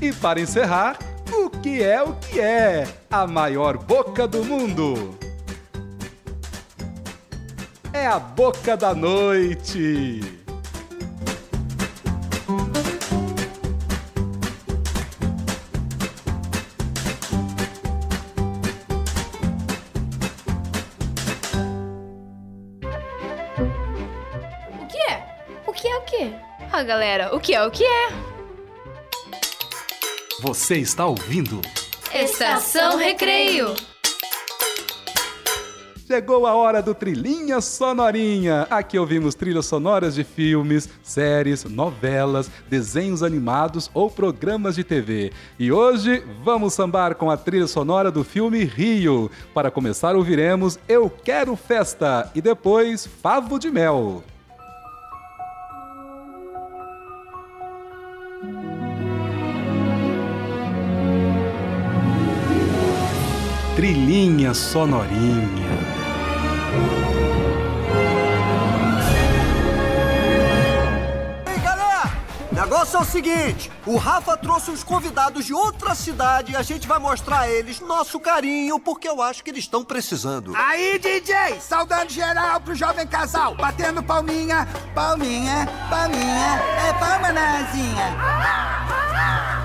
E 0.00 0.12
para 0.12 0.40
encerrar, 0.40 0.98
o 1.32 1.48
que 1.48 1.82
é 1.82 2.02
o 2.02 2.14
que 2.14 2.38
é? 2.40 2.86
A 3.10 3.26
maior 3.26 3.78
boca 3.78 4.26
do 4.26 4.44
mundo. 4.44 5.18
É 7.92 8.06
a 8.06 8.18
boca 8.18 8.76
da 8.76 8.94
noite. 8.94 10.39
Galera, 26.90 27.32
o 27.32 27.38
que 27.38 27.54
é 27.54 27.64
o 27.64 27.70
que 27.70 27.84
é? 27.84 28.08
Você 30.42 30.78
está 30.78 31.06
ouvindo? 31.06 31.60
Estação 32.12 32.98
Recreio. 32.98 33.76
Chegou 36.04 36.48
a 36.48 36.54
hora 36.54 36.82
do 36.82 36.92
Trilhinha 36.92 37.60
Sonorinha. 37.60 38.66
Aqui 38.68 38.98
ouvimos 38.98 39.36
trilhas 39.36 39.66
sonoras 39.66 40.16
de 40.16 40.24
filmes, 40.24 40.88
séries, 41.00 41.62
novelas, 41.62 42.50
desenhos 42.68 43.22
animados 43.22 43.88
ou 43.94 44.10
programas 44.10 44.74
de 44.74 44.82
TV. 44.82 45.32
E 45.60 45.70
hoje 45.70 46.24
vamos 46.42 46.74
sambar 46.74 47.14
com 47.14 47.30
a 47.30 47.36
trilha 47.36 47.68
sonora 47.68 48.10
do 48.10 48.24
filme 48.24 48.64
Rio. 48.64 49.30
Para 49.54 49.70
começar, 49.70 50.16
ouviremos 50.16 50.76
Eu 50.88 51.08
Quero 51.08 51.54
Festa 51.54 52.32
e 52.34 52.40
depois 52.40 53.06
Favo 53.06 53.60
de 53.60 53.70
Mel. 53.70 54.24
Trilhinha 63.80 64.52
Sonorinha. 64.52 65.70
Ei, 71.46 71.58
galera! 71.60 72.12
Negócio 72.52 72.98
é 72.98 73.00
o 73.00 73.04
seguinte: 73.06 73.72
o 73.86 73.96
Rafa 73.96 74.36
trouxe 74.36 74.70
uns 74.70 74.84
convidados 74.84 75.46
de 75.46 75.54
outra 75.54 75.94
cidade 75.94 76.52
e 76.52 76.56
a 76.56 76.60
gente 76.60 76.86
vai 76.86 76.98
mostrar 76.98 77.40
a 77.40 77.48
eles 77.48 77.80
nosso 77.80 78.20
carinho 78.20 78.78
porque 78.78 79.08
eu 79.08 79.22
acho 79.22 79.42
que 79.42 79.48
eles 79.48 79.64
estão 79.64 79.82
precisando. 79.82 80.54
Aí, 80.54 80.98
DJ, 80.98 81.58
saudando 81.58 82.10
geral 82.10 82.60
pro 82.60 82.74
jovem 82.74 83.06
casal, 83.06 83.54
batendo 83.54 84.02
palminha, 84.02 84.68
palminha, 84.94 85.66
palminha, 85.88 86.62
é 86.86 86.92
palma 86.98 87.32
nazinha. 87.32 88.14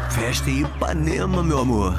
Festa 0.10 0.49
em 0.49 0.62
Ipanema, 0.62 1.43
meu 1.43 1.60
amor. 1.60 1.95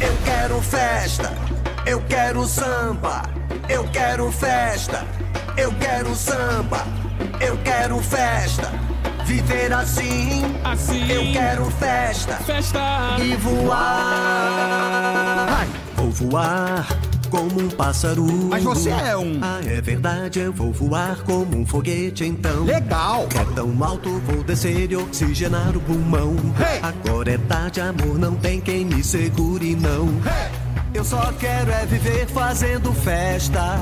Eu 0.00 0.16
quero 0.24 0.60
festa, 0.60 1.32
eu 1.86 2.00
quero 2.02 2.44
samba, 2.46 3.22
eu 3.68 3.84
quero 3.88 4.30
festa, 4.30 5.04
eu 5.56 5.72
quero 5.72 6.14
samba, 6.14 6.84
eu 7.40 7.56
quero 7.58 7.98
festa. 8.00 8.70
Viver 9.24 9.72
assim, 9.72 10.44
Assim. 10.64 11.10
eu 11.10 11.32
quero 11.32 11.68
festa 11.72 12.34
Festa. 12.46 12.78
e 13.18 13.34
voar. 13.36 13.76
Vou 15.96 16.10
voar 16.12 16.86
como 17.36 17.60
um 17.60 17.68
pássaro. 17.68 18.24
Mas 18.48 18.64
você 18.64 18.88
é 18.88 19.14
um. 19.14 19.38
Ah, 19.42 19.60
é 19.62 19.80
verdade, 19.82 20.40
eu 20.40 20.52
vou 20.52 20.72
voar 20.72 21.22
como 21.22 21.58
um 21.58 21.66
foguete 21.66 22.24
então. 22.24 22.64
Legal. 22.64 23.28
É 23.34 23.54
tão 23.54 23.84
alto, 23.84 24.08
vou 24.20 24.42
descer 24.42 24.90
e 24.90 24.96
oxigenar 24.96 25.76
o 25.76 25.80
pulmão. 25.80 26.34
Hey! 26.58 26.80
Agora 26.82 27.32
é 27.32 27.38
tarde, 27.38 27.80
amor, 27.82 28.18
não 28.18 28.34
tem 28.36 28.58
quem 28.58 28.86
me 28.86 29.04
segure, 29.04 29.76
não. 29.76 30.08
Eu 30.94 31.04
só 31.04 31.30
quero 31.38 31.70
é 31.70 31.84
viver 31.84 32.26
fazendo 32.26 32.90
festa. 32.94 33.78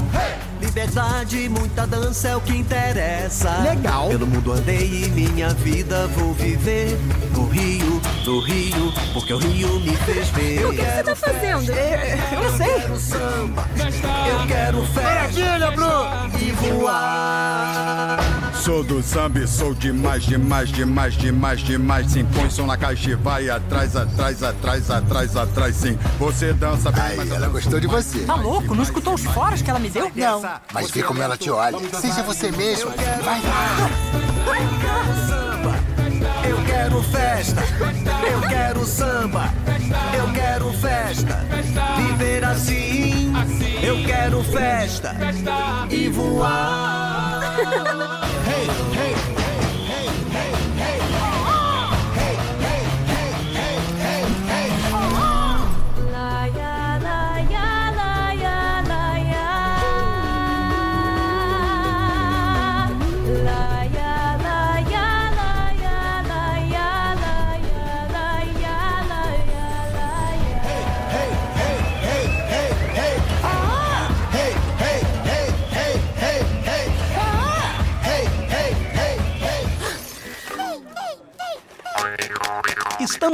Liberdade, 0.61 1.49
muita 1.49 1.87
dança 1.87 2.29
é 2.29 2.37
o 2.37 2.41
que 2.41 2.57
interessa. 2.57 3.51
Legal. 3.59 4.09
Pelo 4.09 4.27
mundo 4.27 4.53
andei 4.53 5.05
e 5.05 5.09
minha 5.11 5.51
vida 5.51 6.07
vou 6.09 6.33
viver 6.35 6.99
no 7.33 7.47
Rio, 7.49 8.01
no 8.25 8.41
Rio, 8.41 8.93
porque 9.13 9.33
o 9.33 9.39
Rio 9.39 9.81
me 9.81 9.97
fez 9.97 10.29
ver. 10.31 10.67
O 10.67 10.71
que 10.71 10.83
você 10.83 11.03
tá 11.03 11.17
fazendo? 11.17 11.73
Eu 11.73 12.43
não 12.43 12.57
sei. 12.57 12.67
Eu 12.67 12.81
quero 12.81 13.01
samba, 13.01 13.69
eu 13.77 14.47
quero 14.47 14.87
festa 14.87 15.41
e 16.41 16.53
voar. 16.53 18.24
Sou 18.65 18.83
do 18.83 19.03
samba 19.03 19.47
sou 19.47 19.75
demais, 19.75 20.23
demais, 20.23 20.71
demais, 20.71 21.13
demais, 21.13 21.61
demais. 21.61 22.11
Sim, 22.11 22.25
põe 22.25 22.49
som 22.49 22.65
na 22.65 22.79
caixa 22.79 23.11
e 23.11 23.15
vai 23.15 23.51
atrás, 23.51 23.95
atrás, 23.95 24.43
atrás, 24.43 24.91
atrás, 24.91 25.37
atrás, 25.37 25.77
sim. 25.77 25.99
Você 26.19 26.55
dança 26.55 26.91
bem, 26.91 27.03
Aí, 27.03 27.17
mas 27.19 27.31
ela 27.31 27.47
gostou 27.49 27.79
de 27.79 27.87
você. 27.87 28.21
Tá 28.21 28.37
louco? 28.37 28.75
Não 28.75 28.83
escutou 28.83 29.13
os 29.13 29.23
foras 29.23 29.61
que 29.61 29.69
ela 29.69 29.79
me 29.79 29.91
deu? 29.91 30.11
Não. 30.17 30.41
Mas 30.73 30.91
vê 30.91 31.03
como 31.03 31.21
ela 31.21 31.37
te 31.37 31.51
olha. 31.51 31.79
Seja 32.01 32.23
você 32.23 32.51
mesmo. 32.53 32.91
Vai 33.23 33.43
samba. 35.29 35.75
Eu 36.49 36.57
quero 36.65 37.03
festa, 37.03 37.63
eu 38.33 38.41
quero 38.49 38.87
samba, 38.87 39.53
eu 40.17 40.33
quero 40.33 40.73
festa. 40.73 41.45
Viver 41.99 42.43
assim, 42.43 43.31
eu 43.83 44.03
quero 44.07 44.43
festa 44.43 45.15
e 45.91 46.09
voar. 46.09 47.55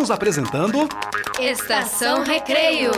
Estamos 0.00 0.10
apresentando 0.12 0.88
Estação 1.38 2.24
Recreio. 2.24 2.90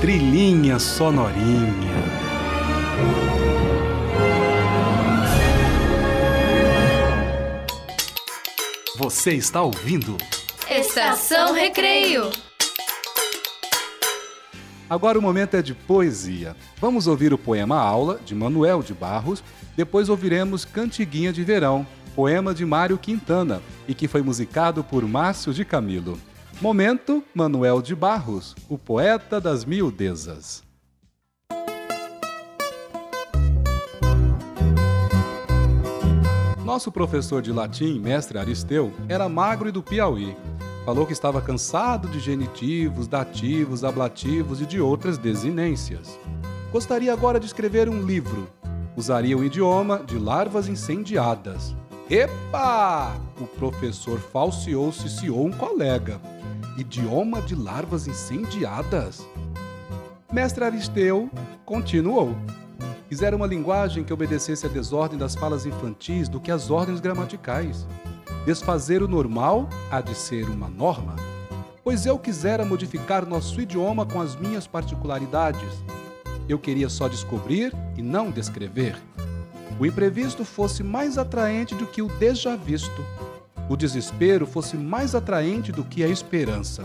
Trilhinha 0.00 0.78
sonorinha. 0.78 1.68
Você 8.96 9.32
está 9.34 9.62
ouvindo? 9.62 10.16
Estação 10.70 11.52
Recreio. 11.52 12.30
Agora 14.88 15.18
o 15.18 15.22
momento 15.22 15.54
é 15.54 15.62
de 15.62 15.74
poesia. 15.74 16.56
Vamos 16.80 17.06
ouvir 17.06 17.34
o 17.34 17.38
poema 17.38 17.78
Aula, 17.78 18.18
de 18.24 18.34
Manuel 18.34 18.82
de 18.82 18.94
Barros. 18.94 19.44
Depois 19.76 20.08
ouviremos 20.08 20.64
Cantiguinha 20.64 21.32
de 21.32 21.44
Verão, 21.44 21.86
poema 22.08 22.54
de 22.54 22.64
Mário 22.64 22.98
Quintana, 22.98 23.62
e 23.86 23.94
que 23.94 24.08
foi 24.08 24.22
musicado 24.22 24.82
por 24.82 25.06
Márcio 25.06 25.52
de 25.52 25.64
Camilo. 25.64 26.18
Momento, 26.60 27.22
Manuel 27.32 27.80
de 27.80 27.94
Barros, 27.94 28.56
o 28.68 28.76
poeta 28.76 29.40
das 29.40 29.64
miudezas. 29.64 30.62
Nosso 36.64 36.92
professor 36.92 37.40
de 37.40 37.52
latim, 37.52 37.98
mestre 37.98 38.38
Aristeu, 38.38 38.92
era 39.08 39.28
magro 39.28 39.68
e 39.68 39.72
do 39.72 39.82
Piauí. 39.82 40.36
Falou 40.84 41.06
que 41.06 41.12
estava 41.12 41.40
cansado 41.40 42.08
de 42.08 42.18
genitivos, 42.18 43.06
dativos, 43.06 43.84
ablativos 43.84 44.60
e 44.60 44.66
de 44.66 44.80
outras 44.80 45.16
desinências. 45.16 46.18
Gostaria 46.72 47.12
agora 47.12 47.40
de 47.40 47.46
escrever 47.46 47.88
um 47.88 48.02
livro. 48.02 48.48
Usaria 48.96 49.36
o 49.36 49.44
idioma 49.44 50.02
de 50.06 50.18
larvas 50.18 50.68
incendiadas. 50.68 51.74
Epa! 52.10 53.20
O 53.38 53.46
professor 53.46 54.18
falseou 54.18 54.90
ciciou 54.90 55.44
um 55.44 55.52
colega. 55.52 56.18
Idioma 56.78 57.42
de 57.42 57.54
larvas 57.54 58.08
incendiadas? 58.08 59.28
Mestre 60.32 60.64
Aristeu 60.64 61.30
continuou. 61.66 62.34
Quisera 63.10 63.36
uma 63.36 63.46
linguagem 63.46 64.04
que 64.04 64.12
obedecesse 64.12 64.64
à 64.64 64.70
desordem 64.70 65.18
das 65.18 65.34
falas 65.34 65.66
infantis 65.66 66.30
do 66.30 66.40
que 66.40 66.50
às 66.50 66.70
ordens 66.70 66.98
gramaticais. 66.98 67.86
Desfazer 68.46 69.02
o 69.02 69.08
normal 69.08 69.68
há 69.90 70.00
de 70.00 70.14
ser 70.14 70.48
uma 70.48 70.68
norma. 70.68 71.14
Pois 71.84 72.06
eu 72.06 72.18
quisera 72.18 72.64
modificar 72.64 73.26
nosso 73.26 73.60
idioma 73.60 74.06
com 74.06 74.18
as 74.18 74.34
minhas 74.34 74.66
particularidades. 74.66 75.84
Eu 76.48 76.58
queria 76.58 76.88
só 76.88 77.06
descobrir 77.06 77.70
e 77.98 78.02
não 78.02 78.30
descrever. 78.30 78.96
O 79.80 79.86
imprevisto 79.86 80.44
fosse 80.44 80.82
mais 80.82 81.16
atraente 81.16 81.74
do 81.74 81.86
que 81.86 82.02
o 82.02 82.08
déjà 82.08 82.56
visto. 82.56 83.04
O 83.68 83.76
desespero 83.76 84.46
fosse 84.46 84.76
mais 84.76 85.14
atraente 85.14 85.70
do 85.70 85.84
que 85.84 86.02
a 86.02 86.08
esperança. 86.08 86.84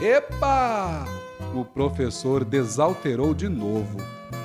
Epa! 0.00 1.04
O 1.54 1.64
professor 1.64 2.44
desalterou 2.44 3.32
de 3.34 3.48
novo. 3.48 3.98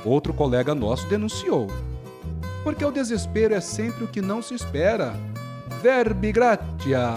Outro 0.06 0.34
colega 0.34 0.76
nosso 0.76 1.08
denunciou. 1.08 1.68
Porque 2.64 2.86
o 2.86 2.92
desespero 2.92 3.56
é 3.56 3.62
sempre 3.62 4.04
o 4.04 4.08
que 4.08 4.22
não 4.22 4.42
se 4.42 4.54
espera. 4.54 5.14
Verbi 5.82 6.32
gratia. 6.32 7.16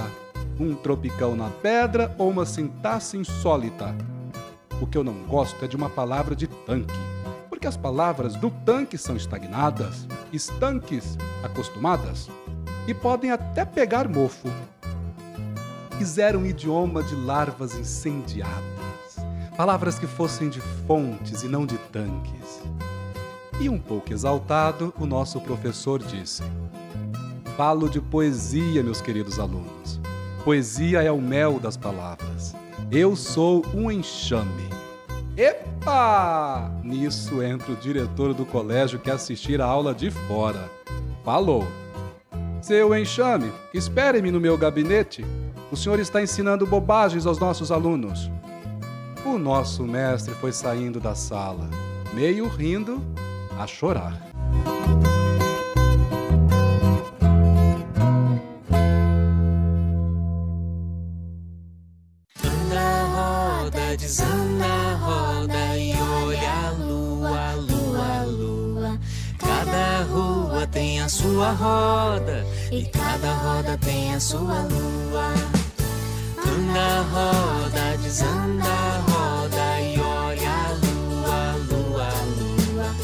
Um 0.59 0.75
tropicão 0.75 1.37
na 1.37 1.51
pedra 1.51 2.14
ou 2.16 2.31
uma 2.31 2.47
sintaxe 2.47 3.19
insólita. 3.19 3.95
O 4.81 4.87
que 4.87 4.97
eu 4.97 5.05
não 5.05 5.14
gosto 5.25 5.62
é 5.64 5.69
de 5.69 5.77
uma 5.77 5.90
palavra 5.90 6.35
de 6.35 6.47
tanque. 6.47 7.15
Porque 7.57 7.66
as 7.66 7.77
palavras 7.77 8.37
do 8.37 8.51
tanque 8.51 8.99
são 8.99 9.16
estagnadas, 9.16 10.07
estanques, 10.31 11.16
acostumadas. 11.42 12.29
E 12.87 12.92
podem 12.92 13.31
até 13.31 13.64
pegar 13.64 14.07
mofo. 14.07 14.51
Quiseram 15.97 16.40
um 16.40 16.47
idioma 16.47 17.03
de 17.03 17.14
larvas 17.14 17.75
incendiadas. 17.75 19.16
Palavras 19.57 19.99
que 19.99 20.07
fossem 20.07 20.51
de 20.51 20.61
fontes 20.87 21.45
e 21.45 21.49
não 21.49 21.64
de 21.64 21.79
tanques. 21.79 22.62
E 23.59 23.71
um 23.71 23.79
pouco 23.79 24.12
exaltado, 24.12 24.92
o 25.01 25.07
nosso 25.07 25.40
professor 25.40 26.03
disse: 26.03 26.42
Falo 27.57 27.88
de 27.88 28.03
poesia, 28.03 28.83
meus 28.83 29.01
queridos 29.01 29.38
alunos. 29.38 29.99
Poesia 30.45 31.03
é 31.03 31.11
o 31.11 31.23
mel 31.23 31.59
das 31.59 31.79
palavras. 31.79 32.55
Eu 32.90 33.16
sou 33.16 33.64
um 33.73 33.90
enxame. 33.90 34.76
Epa! 35.37 36.70
Nisso 36.83 37.42
entra 37.42 37.70
o 37.70 37.77
diretor 37.77 38.33
do 38.33 38.46
colégio 38.46 38.99
que 38.99 39.11
assistir 39.11 39.61
a 39.61 39.66
aula 39.66 39.94
de 39.94 40.11
fora. 40.11 40.70
Falou: 41.22 41.66
Seu 42.62 42.96
enxame, 42.96 43.53
espere-me 43.75 44.31
no 44.31 44.40
meu 44.40 44.57
gabinete. 44.57 45.25
O 45.70 45.77
senhor 45.77 45.99
está 45.99 46.22
ensinando 46.22 46.66
bobagens 46.66 47.27
aos 47.27 47.38
nossos 47.38 47.70
alunos. 47.70 48.31
O 49.27 49.37
nosso 49.37 49.83
mestre 49.83 50.33
foi 50.35 50.53
saindo 50.53 50.99
da 50.99 51.14
sala, 51.14 51.68
meio 52.14 52.49
rindo, 52.49 53.03
a 53.59 53.66
chorar. 53.66 54.16
E 72.70 72.85
cada 72.87 73.33
roda 73.35 73.79
tem 73.79 74.14
a 74.14 74.20
sua 74.20 74.62
lua. 74.62 75.33
Anda, 76.38 77.02
roda, 77.12 77.96
desanda, 78.02 78.64
roda 79.09 79.81
e 79.81 80.00
olha 80.00 80.50
a 80.50 80.72
lua, 80.85 81.57
lua, 81.70 82.09
lua. 82.38 82.94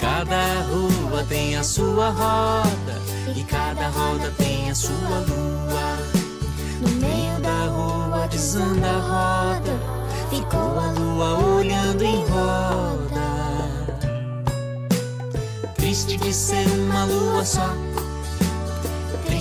Cada 0.00 0.62
rua 0.62 1.24
tem 1.28 1.56
a 1.56 1.62
sua 1.62 2.10
roda 2.10 3.00
e 3.34 3.42
cada 3.44 3.88
roda 3.88 4.32
tem 4.38 4.70
a 4.70 4.74
sua 4.74 5.18
lua. 5.28 5.98
No 6.80 6.88
meio 7.00 7.40
da 7.40 7.66
rua 7.66 8.26
desanda 8.28 8.88
a 8.88 8.98
roda, 8.98 9.78
ficou 10.30 10.78
a 10.80 10.90
lua 10.92 11.56
olhando 11.56 12.02
em 12.02 12.24
roda. 12.26 13.22
Triste 15.76 16.16
de 16.16 16.32
ser 16.32 16.66
uma 16.68 17.04
lua 17.04 17.44
só, 17.44 17.74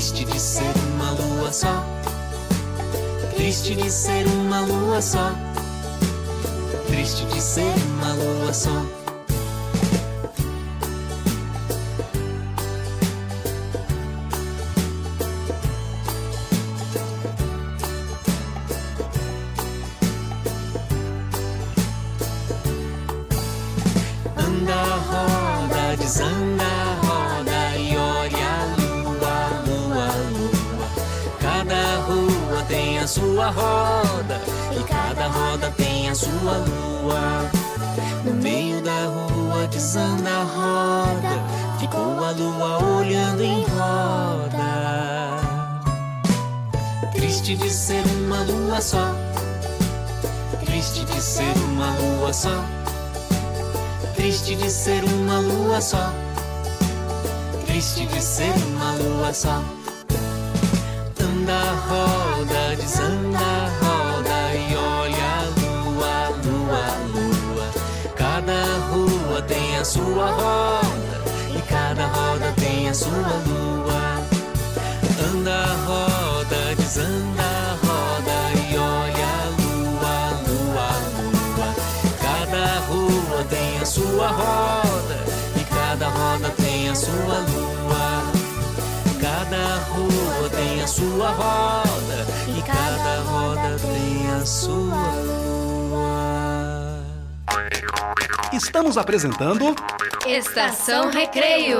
triste 0.01 0.25
de 0.25 0.39
ser 0.39 0.73
uma 0.95 1.11
lua 1.11 1.53
só, 1.53 1.85
triste 3.35 3.75
de 3.75 3.91
ser 3.91 4.25
uma 4.25 4.61
lua 4.61 4.99
só, 4.99 5.31
triste 6.87 7.23
de 7.25 7.39
ser 7.39 7.75
uma 7.99 8.13
lua 8.15 8.51
só. 8.51 8.83
Anda, 24.35 24.83
roda, 25.11 25.95
desanda, 25.97 26.60
sua 33.11 33.49
roda 33.49 34.41
e 34.71 34.83
cada 34.85 35.27
roda 35.27 35.69
tem 35.75 36.09
a 36.09 36.15
sua 36.15 36.63
lua. 36.65 37.51
No 38.23 38.33
meio 38.35 38.81
da 38.81 39.05
rua 39.05 39.67
desanda 39.67 40.29
a 40.29 40.43
roda, 40.43 41.77
ficou 41.77 42.23
a 42.23 42.31
lua 42.31 42.97
olhando 42.99 43.43
em 43.43 43.65
roda. 43.65 45.41
Triste 47.11 47.57
de 47.57 47.69
ser 47.69 48.05
uma 48.23 48.43
lua 48.43 48.79
só, 48.79 49.13
triste 50.65 51.03
de 51.03 51.21
ser 51.21 51.53
uma 51.69 51.93
lua 51.99 52.31
só. 52.31 52.63
Triste 54.15 54.55
de 54.55 54.71
ser 54.71 55.03
uma 55.03 55.39
lua 55.39 55.81
só. 55.81 56.13
Triste 57.65 58.05
de 58.05 58.21
ser 58.21 58.53
uma 58.67 58.93
lua 58.93 59.33
só. 59.33 59.61
Anda, 61.19 61.71
roda, 61.87 62.20
desanda, 62.81 63.69
roda 63.79 64.55
e 64.55 64.75
olha 64.75 65.31
a 65.37 65.45
lua, 65.61 66.29
lua, 66.45 66.83
lua. 67.13 67.67
Cada 68.15 68.63
rua 68.89 69.41
tem 69.43 69.77
a 69.77 69.85
sua 69.85 70.31
roda 70.31 71.21
e 71.55 71.61
cada 71.69 72.07
roda 72.07 72.51
tem 72.57 72.89
a 72.89 72.93
sua 72.93 73.33
lua. 73.47 74.21
Anda, 75.29 75.65
roda, 75.85 76.75
desanda, 76.75 77.77
roda 77.83 78.37
e 78.55 78.77
olha 78.77 79.29
a 79.37 79.49
lua, 79.61 80.15
lua, 80.47 80.89
lua. 81.17 81.75
Cada 82.19 82.79
rua 82.87 83.43
tem 83.49 83.79
a 83.79 83.85
sua 83.85 84.27
roda 84.27 84.80
tem 90.81 90.83
a 90.83 90.87
sua 90.87 91.29
roda 91.29 92.25
e 92.57 92.61
cada 92.63 93.21
roda 93.21 93.77
tem 93.79 94.31
a 94.31 94.45
sua 94.45 95.15
lua. 95.21 96.11
Estamos 98.51 98.97
apresentando. 98.97 99.75
Estação 100.25 101.11
Recreio. 101.11 101.77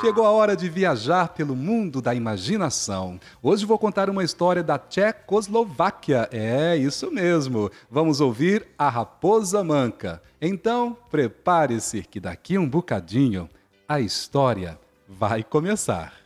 Chegou 0.00 0.26
a 0.26 0.30
hora 0.30 0.54
de 0.56 0.68
viajar 0.68 1.28
pelo 1.28 1.56
mundo 1.56 2.02
da 2.02 2.14
imaginação. 2.14 3.18
Hoje 3.42 3.64
vou 3.64 3.78
contar 3.78 4.10
uma 4.10 4.24
história 4.24 4.62
da 4.62 4.78
Tchecoslováquia. 4.78 6.28
É 6.32 6.76
isso 6.76 7.10
mesmo. 7.10 7.70
Vamos 7.90 8.20
ouvir 8.20 8.66
a 8.78 8.88
Raposa 8.88 9.64
Manca. 9.64 10.22
Então, 10.40 10.96
prepare-se 11.10 12.02
que 12.02 12.20
daqui 12.20 12.56
um 12.58 12.68
bocadinho 12.68 13.48
a 13.88 14.00
história 14.00 14.78
vai 15.08 15.42
começar. 15.42 16.19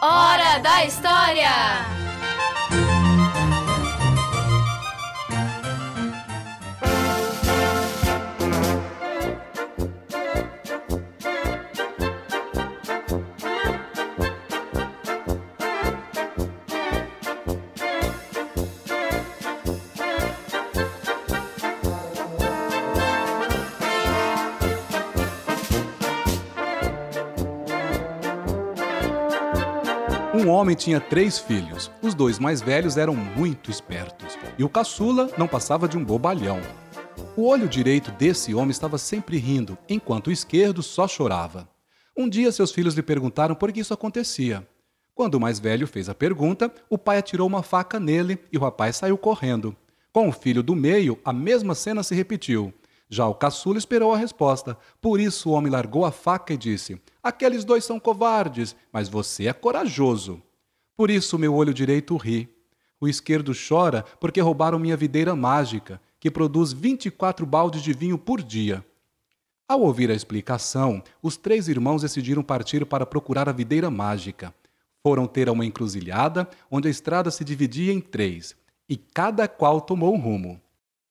Hora 0.00 0.58
da 0.62 0.84
História! 0.84 2.01
Homem 30.62 30.76
tinha 30.76 31.00
três 31.00 31.40
filhos. 31.40 31.90
Os 32.00 32.14
dois 32.14 32.38
mais 32.38 32.62
velhos 32.62 32.96
eram 32.96 33.16
muito 33.16 33.68
espertos 33.68 34.38
e 34.56 34.62
o 34.62 34.68
caçula 34.68 35.28
não 35.36 35.48
passava 35.48 35.88
de 35.88 35.98
um 35.98 36.04
bobalhão. 36.04 36.60
O 37.36 37.48
olho 37.48 37.68
direito 37.68 38.12
desse 38.12 38.54
homem 38.54 38.70
estava 38.70 38.96
sempre 38.96 39.38
rindo, 39.38 39.76
enquanto 39.88 40.28
o 40.28 40.32
esquerdo 40.32 40.80
só 40.80 41.08
chorava. 41.08 41.68
Um 42.16 42.28
dia 42.28 42.52
seus 42.52 42.70
filhos 42.70 42.94
lhe 42.94 43.02
perguntaram 43.02 43.56
por 43.56 43.72
que 43.72 43.80
isso 43.80 43.92
acontecia. 43.92 44.64
Quando 45.16 45.34
o 45.34 45.40
mais 45.40 45.58
velho 45.58 45.84
fez 45.84 46.08
a 46.08 46.14
pergunta, 46.14 46.72
o 46.88 46.96
pai 46.96 47.18
atirou 47.18 47.48
uma 47.48 47.64
faca 47.64 47.98
nele 47.98 48.38
e 48.52 48.56
o 48.56 48.60
rapaz 48.60 48.96
saiu 48.96 49.18
correndo. 49.18 49.74
Com 50.12 50.28
o 50.28 50.32
filho 50.32 50.62
do 50.62 50.76
meio, 50.76 51.18
a 51.24 51.32
mesma 51.32 51.74
cena 51.74 52.04
se 52.04 52.14
repetiu. 52.14 52.72
Já 53.10 53.26
o 53.26 53.34
caçula 53.34 53.78
esperou 53.78 54.14
a 54.14 54.16
resposta. 54.16 54.78
Por 55.00 55.18
isso 55.18 55.50
o 55.50 55.52
homem 55.54 55.72
largou 55.72 56.04
a 56.04 56.12
faca 56.12 56.54
e 56.54 56.56
disse: 56.56 57.00
Aqueles 57.20 57.64
dois 57.64 57.84
são 57.84 57.98
covardes, 57.98 58.76
mas 58.92 59.08
você 59.08 59.48
é 59.48 59.52
corajoso. 59.52 60.40
Por 61.02 61.10
isso 61.10 61.36
meu 61.36 61.52
olho 61.52 61.74
direito 61.74 62.16
ri. 62.16 62.48
O 63.00 63.08
esquerdo 63.08 63.52
chora 63.52 64.04
porque 64.20 64.40
roubaram 64.40 64.78
minha 64.78 64.96
videira 64.96 65.34
mágica, 65.34 66.00
que 66.20 66.30
produz 66.30 66.72
24 66.72 67.44
baldes 67.44 67.82
de 67.82 67.92
vinho 67.92 68.16
por 68.16 68.40
dia. 68.40 68.86
Ao 69.68 69.80
ouvir 69.80 70.12
a 70.12 70.14
explicação, 70.14 71.02
os 71.20 71.36
três 71.36 71.66
irmãos 71.66 72.02
decidiram 72.02 72.40
partir 72.40 72.86
para 72.86 73.04
procurar 73.04 73.48
a 73.48 73.52
videira 73.52 73.90
mágica. 73.90 74.54
Foram 75.02 75.26
ter 75.26 75.48
a 75.48 75.52
uma 75.52 75.66
encruzilhada 75.66 76.48
onde 76.70 76.86
a 76.86 76.90
estrada 76.92 77.32
se 77.32 77.42
dividia 77.42 77.92
em 77.92 78.00
três, 78.00 78.54
e 78.88 78.96
cada 78.96 79.48
qual 79.48 79.80
tomou 79.80 80.14
um 80.14 80.20
rumo. 80.20 80.60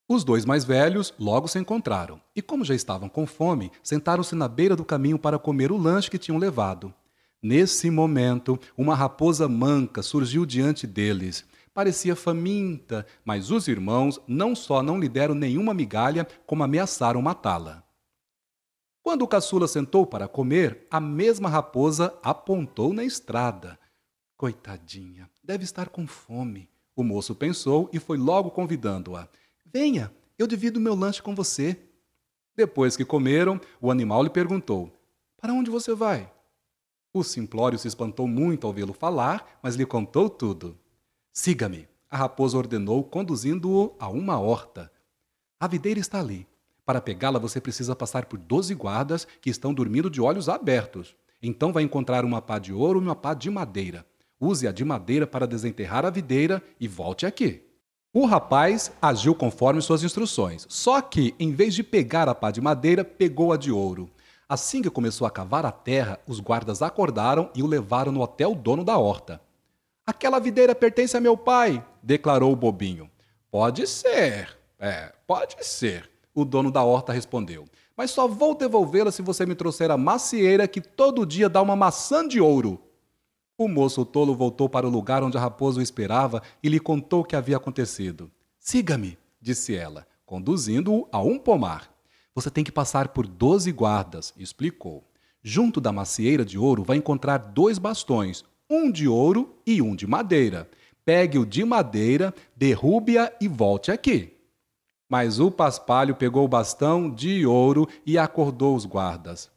Os 0.08 0.24
dois 0.24 0.46
mais 0.46 0.64
velhos 0.64 1.14
logo 1.20 1.50
se 1.50 1.60
encontraram 1.60 2.22
e, 2.34 2.42
como 2.42 2.64
já 2.64 2.74
estavam 2.74 3.10
com 3.10 3.28
fome, 3.28 3.70
sentaram-se 3.84 4.36
na 4.36 4.48
beira 4.48 4.74
do 4.74 4.86
caminho 4.86 5.20
para 5.20 5.38
comer 5.38 5.70
o 5.70 5.78
lanche 5.78 6.10
que 6.10 6.18
tinham 6.18 6.40
levado. 6.40 6.94
Nesse 7.42 7.90
momento, 7.90 8.60
uma 8.78 8.94
raposa 8.94 9.48
manca 9.48 10.04
surgiu 10.04 10.46
diante 10.46 10.86
deles. 10.86 11.44
Parecia 11.74 12.16
faminta, 12.16 13.06
mas 13.26 13.50
os 13.50 13.68
irmãos 13.68 14.22
não 14.28 14.56
só 14.56 14.84
não 14.84 15.00
lhe 15.00 15.10
deram 15.10 15.34
nenhuma 15.34 15.74
migalha, 15.74 16.28
como 16.46 16.64
ameaçaram 16.64 17.22
matá-la. 17.22 17.84
Quando 19.02 19.24
o 19.24 19.28
caçula 19.28 19.68
sentou 19.68 20.06
para 20.06 20.28
comer, 20.28 20.86
a 20.92 21.00
mesma 21.00 21.50
raposa 21.50 22.14
apontou 22.22 22.94
na 22.94 23.04
estrada. 23.04 23.80
Coitadinha, 24.38 25.28
deve 25.44 25.64
estar 25.64 25.90
com 25.90 26.06
fome. 26.06 26.70
O 26.96 27.04
moço 27.04 27.34
pensou 27.34 27.90
e 27.92 27.98
foi 27.98 28.18
logo 28.18 28.52
convidando-a. 28.52 29.28
Venha, 29.66 30.14
eu 30.38 30.46
divido 30.46 30.80
meu 30.80 30.94
lanche 30.94 31.22
com 31.22 31.34
você. 31.34 31.80
Depois 32.56 32.96
que 32.96 33.06
comeram, 33.06 33.60
o 33.80 33.90
animal 33.90 34.22
lhe 34.22 34.30
perguntou: 34.30 34.96
Para 35.38 35.54
onde 35.54 35.72
você 35.72 35.96
vai? 35.96 36.32
O 37.14 37.24
simplório 37.24 37.78
se 37.78 37.90
espantou 37.90 38.26
muito 38.26 38.66
ao 38.66 38.72
vê-lo 38.72 38.94
falar, 38.94 39.60
mas 39.62 39.76
lhe 39.76 39.86
contou 39.86 40.30
tudo. 40.30 40.78
Siga-me, 41.34 41.86
a 42.10 42.16
raposa 42.16 42.58
ordenou, 42.58 43.04
conduzindo-o 43.04 43.94
a 44.00 44.08
uma 44.08 44.40
horta. 44.40 44.90
A 45.60 45.68
videira 45.68 46.00
está 46.00 46.22
ali. 46.22 46.48
Para 46.86 47.02
pegá-la, 47.02 47.38
você 47.38 47.60
precisa 47.60 47.94
passar 47.98 48.28
por 48.28 48.40
doze 48.40 48.74
guardas 48.74 49.28
que 49.42 49.50
estão 49.50 49.74
dormindo 49.74 50.10
de 50.10 50.22
olhos 50.22 50.48
abertos. 50.48 51.14
Então 51.44 51.74
vai 51.74 51.84
encontrar 51.84 52.24
uma 52.24 52.42
pá 52.42 52.58
de 52.58 52.72
ouro 52.72 53.02
e 53.02 53.04
uma 53.04 53.16
pá 53.16 53.34
de 53.34 53.50
madeira. 53.50 54.06
Use 54.40 54.66
a 54.66 54.72
de 54.72 54.86
madeira 54.86 55.28
para 55.28 55.46
desenterrar 55.46 56.06
a 56.06 56.10
videira 56.10 56.64
e 56.80 56.88
volte 56.88 57.26
aqui. 57.26 57.62
O 58.14 58.26
rapaz 58.26 58.92
agiu 59.02 59.36
conforme 59.36 59.82
suas 59.82 60.04
instruções, 60.04 60.66
só 60.70 61.02
que, 61.02 61.36
em 61.38 61.52
vez 61.52 61.76
de 61.76 61.84
pegar 61.84 62.30
a 62.30 62.36
pá 62.36 62.52
de 62.52 62.62
madeira, 62.62 63.04
pegou 63.04 63.52
a 63.52 63.58
de 63.58 63.72
ouro. 63.72 64.10
Assim 64.52 64.82
que 64.82 64.90
começou 64.90 65.26
a 65.26 65.32
cavar 65.32 65.66
a 65.66 65.72
terra, 65.72 66.20
os 66.28 66.42
guardas 66.42 66.82
acordaram 66.82 67.50
e 67.56 67.64
o 67.64 67.66
levaram 67.66 68.12
no 68.12 68.20
hotel 68.20 68.54
dono 68.54 68.84
da 68.84 68.98
horta. 68.98 69.42
Aquela 70.06 70.40
videira 70.40 70.76
pertence 70.76 71.16
a 71.16 71.22
meu 71.22 71.38
pai, 71.38 71.82
declarou 72.04 72.52
o 72.52 72.56
bobinho. 72.58 73.10
Pode 73.50 73.88
ser, 73.88 74.58
é, 74.78 75.14
pode 75.26 75.56
ser, 75.66 76.12
o 76.36 76.44
dono 76.44 76.70
da 76.70 76.84
horta 76.84 77.14
respondeu. 77.14 77.64
Mas 77.96 78.12
só 78.12 78.28
vou 78.28 78.54
devolvê-la 78.54 79.10
se 79.10 79.22
você 79.22 79.46
me 79.46 79.56
trouxer 79.56 79.90
a 79.90 79.96
macieira 79.96 80.68
que 80.68 80.82
todo 80.82 81.26
dia 81.26 81.48
dá 81.48 81.62
uma 81.62 81.78
maçã 81.78 82.28
de 82.28 82.42
ouro. 82.42 82.78
O 83.58 83.70
moço 83.70 84.04
tolo 84.04 84.36
voltou 84.36 84.68
para 84.68 84.86
o 84.86 84.92
lugar 84.92 85.24
onde 85.24 85.38
a 85.38 85.40
raposa 85.40 85.80
o 85.80 85.82
esperava 85.82 86.44
e 86.62 86.68
lhe 86.68 86.78
contou 86.78 87.22
o 87.22 87.26
que 87.26 87.38
havia 87.38 87.56
acontecido. 87.56 88.30
Siga-me, 88.60 89.18
disse 89.40 89.74
ela, 89.74 90.06
conduzindo-o 90.26 91.08
a 91.10 91.22
um 91.22 91.40
pomar. 91.40 91.91
Você 92.34 92.50
tem 92.50 92.64
que 92.64 92.72
passar 92.72 93.10
por 93.10 93.28
doze 93.28 93.72
guardas, 93.72 94.34
explicou. 94.38 95.04
Junto 95.44 95.82
da 95.82 95.92
macieira 95.92 96.46
de 96.46 96.58
ouro 96.58 96.84
vai 96.84 96.98
encontrar 96.98 97.38
dois 97.38 97.78
bastões, 97.78 98.46
um 98.70 98.90
de 98.92 99.08
ouro 99.08 99.56
e 99.66 99.82
um 99.82 99.96
de 99.96 100.08
madeira. 100.08 100.70
Pegue 101.04 101.38
o 101.38 101.46
de 101.46 101.66
madeira, 101.66 102.34
derrube-a 102.56 103.32
e 103.42 103.48
volte 103.48 103.92
aqui. 103.92 104.34
Mas 105.10 105.40
o 105.40 105.52
paspalho 105.52 106.16
pegou 106.16 106.46
o 106.46 106.48
bastão 106.48 107.10
de 107.10 107.46
ouro 107.46 107.88
e 108.06 108.18
acordou 108.18 108.76
os 108.76 108.86
guardas. 108.86 109.52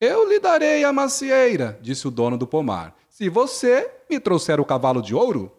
Eu 0.00 0.28
lhe 0.28 0.40
darei 0.40 0.82
a 0.82 0.92
macieira, 0.92 1.78
disse 1.80 2.08
o 2.08 2.10
dono 2.10 2.36
do 2.36 2.48
pomar, 2.48 2.96
se 3.08 3.28
você 3.28 3.88
me 4.10 4.18
trouxer 4.18 4.58
o 4.58 4.64
cavalo 4.64 5.00
de 5.00 5.14
ouro. 5.14 5.52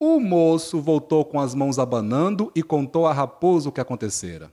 O 0.00 0.18
moço 0.18 0.80
voltou 0.80 1.24
com 1.24 1.38
as 1.38 1.54
mãos 1.54 1.78
abanando 1.78 2.50
e 2.56 2.62
contou 2.64 3.06
à 3.06 3.12
raposa 3.12 3.68
o 3.68 3.72
que 3.72 3.80
acontecera. 3.80 4.52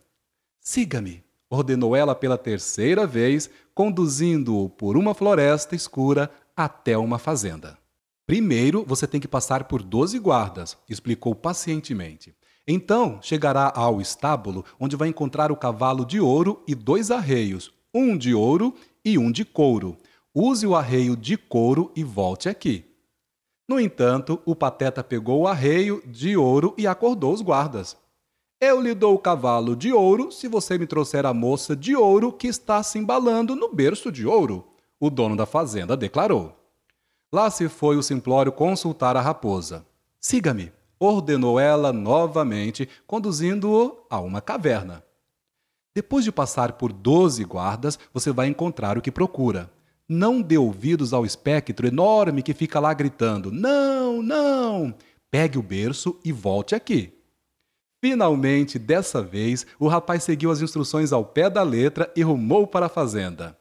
Siga-me, 0.72 1.24
ordenou 1.50 1.96
ela 1.96 2.14
pela 2.14 2.38
terceira 2.38 3.08
vez, 3.08 3.50
conduzindo-o 3.74 4.70
por 4.70 4.98
uma 4.98 5.16
floresta 5.16 5.76
escura 5.76 6.30
até 6.56 6.96
uma 6.96 7.18
fazenda. 7.18 7.76
Primeiro, 8.28 8.86
você 8.86 9.08
tem 9.08 9.20
que 9.20 9.28
passar 9.28 9.64
por 9.64 9.82
doze 9.82 10.20
guardas, 10.20 10.78
explicou 10.88 11.34
pacientemente. 11.34 12.36
Então, 12.68 13.18
chegará 13.20 13.74
ao 13.76 14.00
estábulo, 14.00 14.64
onde 14.80 14.96
vai 14.96 15.08
encontrar 15.08 15.52
o 15.52 15.58
cavalo 15.58 16.06
de 16.06 16.20
ouro 16.20 16.62
e 16.68 16.76
dois 16.76 17.10
arreios, 17.10 17.74
um 17.92 18.16
de 18.16 18.36
ouro 18.36 18.76
e 19.04 19.18
um 19.18 19.32
de 19.32 19.44
couro. 19.44 19.98
Use 20.36 20.68
o 20.68 20.76
arreio 20.76 21.18
de 21.18 21.36
couro 21.36 21.92
e 21.96 22.04
volte 22.04 22.48
aqui. 22.48 22.86
No 23.68 23.80
entanto, 23.80 24.40
o 24.46 24.56
pateta 24.56 25.04
pegou 25.04 25.42
o 25.42 25.48
arreio 25.48 26.00
de 26.06 26.38
ouro 26.38 26.76
e 26.78 26.86
acordou 26.86 27.34
os 27.34 27.42
guardas. 27.42 27.98
Eu 28.62 28.82
lhe 28.82 28.94
dou 28.94 29.16
o 29.16 29.20
cavalo 29.20 29.74
de 29.74 29.94
ouro 29.94 30.34
se 30.34 30.46
você 30.50 30.78
me 30.78 30.86
trouxer 30.86 31.26
a 31.26 31.34
moça 31.34 31.78
de 31.78 31.96
ouro 31.96 32.30
que 32.30 32.46
está 32.46 32.84
se 32.84 33.00
embalando 33.00 33.56
no 33.56 33.74
berço 33.74 34.12
de 34.12 34.28
ouro, 34.28 34.68
o 35.00 35.10
dono 35.10 35.34
da 35.34 35.46
fazenda 35.46 35.96
declarou. 35.96 36.54
Lá 37.32 37.50
se 37.50 37.70
foi 37.70 37.96
o 37.96 38.04
simplório 38.04 38.52
consultar 38.52 39.16
a 39.16 39.22
raposa. 39.22 39.86
Siga-me, 40.20 40.74
ordenou 41.00 41.58
ela 41.58 41.94
novamente, 41.94 42.90
conduzindo-o 43.08 44.06
a 44.10 44.20
uma 44.20 44.42
caverna. 44.42 45.06
Depois 45.96 46.26
de 46.26 46.32
passar 46.32 46.74
por 46.74 46.92
doze 46.92 47.46
guardas, 47.46 47.98
você 48.14 48.30
vai 48.30 48.48
encontrar 48.48 48.98
o 48.98 49.02
que 49.02 49.10
procura. 49.10 49.72
Não 50.06 50.42
dê 50.42 50.58
ouvidos 50.58 51.14
ao 51.14 51.26
espectro 51.26 51.88
enorme 51.88 52.44
que 52.44 52.54
fica 52.54 52.78
lá 52.78 52.94
gritando: 52.94 53.54
Não, 53.54 54.22
não! 54.22 54.94
Pegue 55.32 55.58
o 55.58 55.64
berço 55.64 56.20
e 56.26 56.34
volte 56.34 56.76
aqui. 56.76 57.19
Finalmente, 58.02 58.80
dessa 58.80 59.22
vez, 59.22 59.66
o 59.78 59.88
rapaz 59.88 60.24
seguiu 60.24 60.52
as 60.52 60.62
instruções 60.62 61.12
ao 61.12 61.26
pé 61.26 61.50
da 61.50 61.64
letra 61.64 62.12
e 62.16 62.22
rumou 62.22 62.66
para 62.66 62.86
a 62.86 62.90
fazenda. 62.90 63.58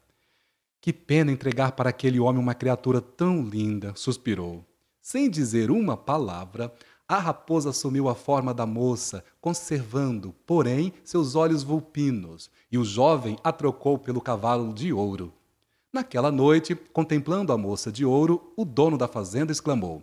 Que 0.81 0.93
pena 0.93 1.33
entregar 1.33 1.73
para 1.73 1.91
aquele 1.91 2.21
homem 2.21 2.41
uma 2.41 2.55
criatura 2.55 3.01
tão 3.01 3.43
linda, 3.43 3.93
suspirou. 3.97 4.65
Sem 5.03 5.29
dizer 5.29 5.71
uma 5.71 5.97
palavra, 5.97 6.73
a 7.09 7.19
raposa 7.19 7.71
assumiu 7.71 8.09
a 8.09 8.15
forma 8.15 8.55
da 8.55 8.65
moça, 8.65 9.25
conservando, 9.41 10.33
porém, 10.47 10.93
seus 11.03 11.35
olhos 11.35 11.65
vulpinos, 11.65 12.49
e 12.71 12.79
o 12.79 12.85
jovem 12.85 13.37
a 13.43 13.51
trocou 13.51 13.99
pelo 13.99 14.21
cavalo 14.21 14.73
de 14.73 14.93
ouro. 14.93 15.33
Naquela 15.93 16.31
noite, 16.31 16.75
contemplando 16.75 17.53
a 17.53 17.59
moça 17.59 17.91
de 17.91 18.05
ouro, 18.05 18.53
o 18.57 18.65
dono 18.65 18.97
da 18.99 19.09
fazenda 19.09 19.51
exclamou: 19.51 20.03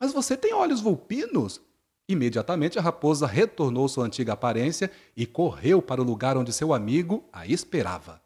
Mas 0.00 0.12
você 0.12 0.36
tem 0.36 0.54
olhos 0.54 0.80
vulpinos? 0.80 1.60
Imediatamente 2.08 2.78
a 2.78 2.82
raposa 2.82 3.26
retornou 3.26 3.88
sua 3.88 4.06
antiga 4.06 4.34
aparência 4.34 4.90
e 5.16 5.26
correu 5.26 5.82
para 5.82 6.00
o 6.00 6.04
lugar 6.04 6.36
onde 6.36 6.52
seu 6.52 6.72
amigo 6.72 7.24
a 7.32 7.46
esperava. 7.46 8.22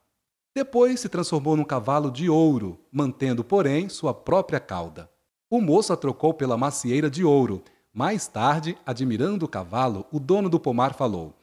Depois 0.55 1.01
se 1.01 1.09
transformou 1.09 1.57
num 1.57 1.65
cavalo 1.65 2.11
de 2.11 2.29
ouro, 2.29 2.79
mantendo, 2.93 3.43
porém, 3.43 3.89
sua 3.89 4.13
própria 4.13 4.61
cauda. 4.61 5.11
O 5.49 5.61
moço 5.61 5.93
a 5.93 5.97
trocou 5.97 6.35
pela 6.35 6.59
macieira 6.59 7.09
de 7.09 7.25
ouro. 7.25 7.63
Mais 7.93 8.27
tarde, 8.27 8.77
admirando 8.85 9.47
o 9.47 9.49
cavalo, 9.49 10.05
o 10.13 10.21
dono 10.21 10.51
do 10.51 10.61
pomar 10.61 10.95
falou: 10.95 11.35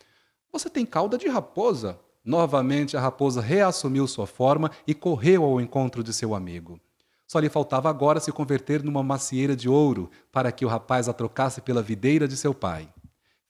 Você 0.52 0.70
tem 0.70 0.86
cauda 0.86 1.18
de 1.18 1.28
raposa? 1.28 2.00
Novamente 2.24 2.96
a 2.96 3.02
raposa 3.02 3.42
reassumiu 3.42 4.06
sua 4.08 4.28
forma 4.28 4.70
e 4.86 4.94
correu 4.94 5.44
ao 5.44 5.60
encontro 5.60 6.04
de 6.04 6.14
seu 6.14 6.36
amigo. 6.36 6.80
Só 7.28 7.40
lhe 7.40 7.50
faltava 7.50 7.90
agora 7.90 8.22
se 8.22 8.32
converter 8.32 8.82
numa 8.82 9.04
macieira 9.04 9.56
de 9.56 9.68
ouro, 9.68 10.10
para 10.32 10.52
que 10.52 10.66
o 10.66 10.70
rapaz 10.70 11.10
a 11.10 11.14
trocasse 11.14 11.60
pela 11.60 11.84
videira 11.84 12.28
de 12.28 12.38
seu 12.38 12.54
pai. 12.54 12.90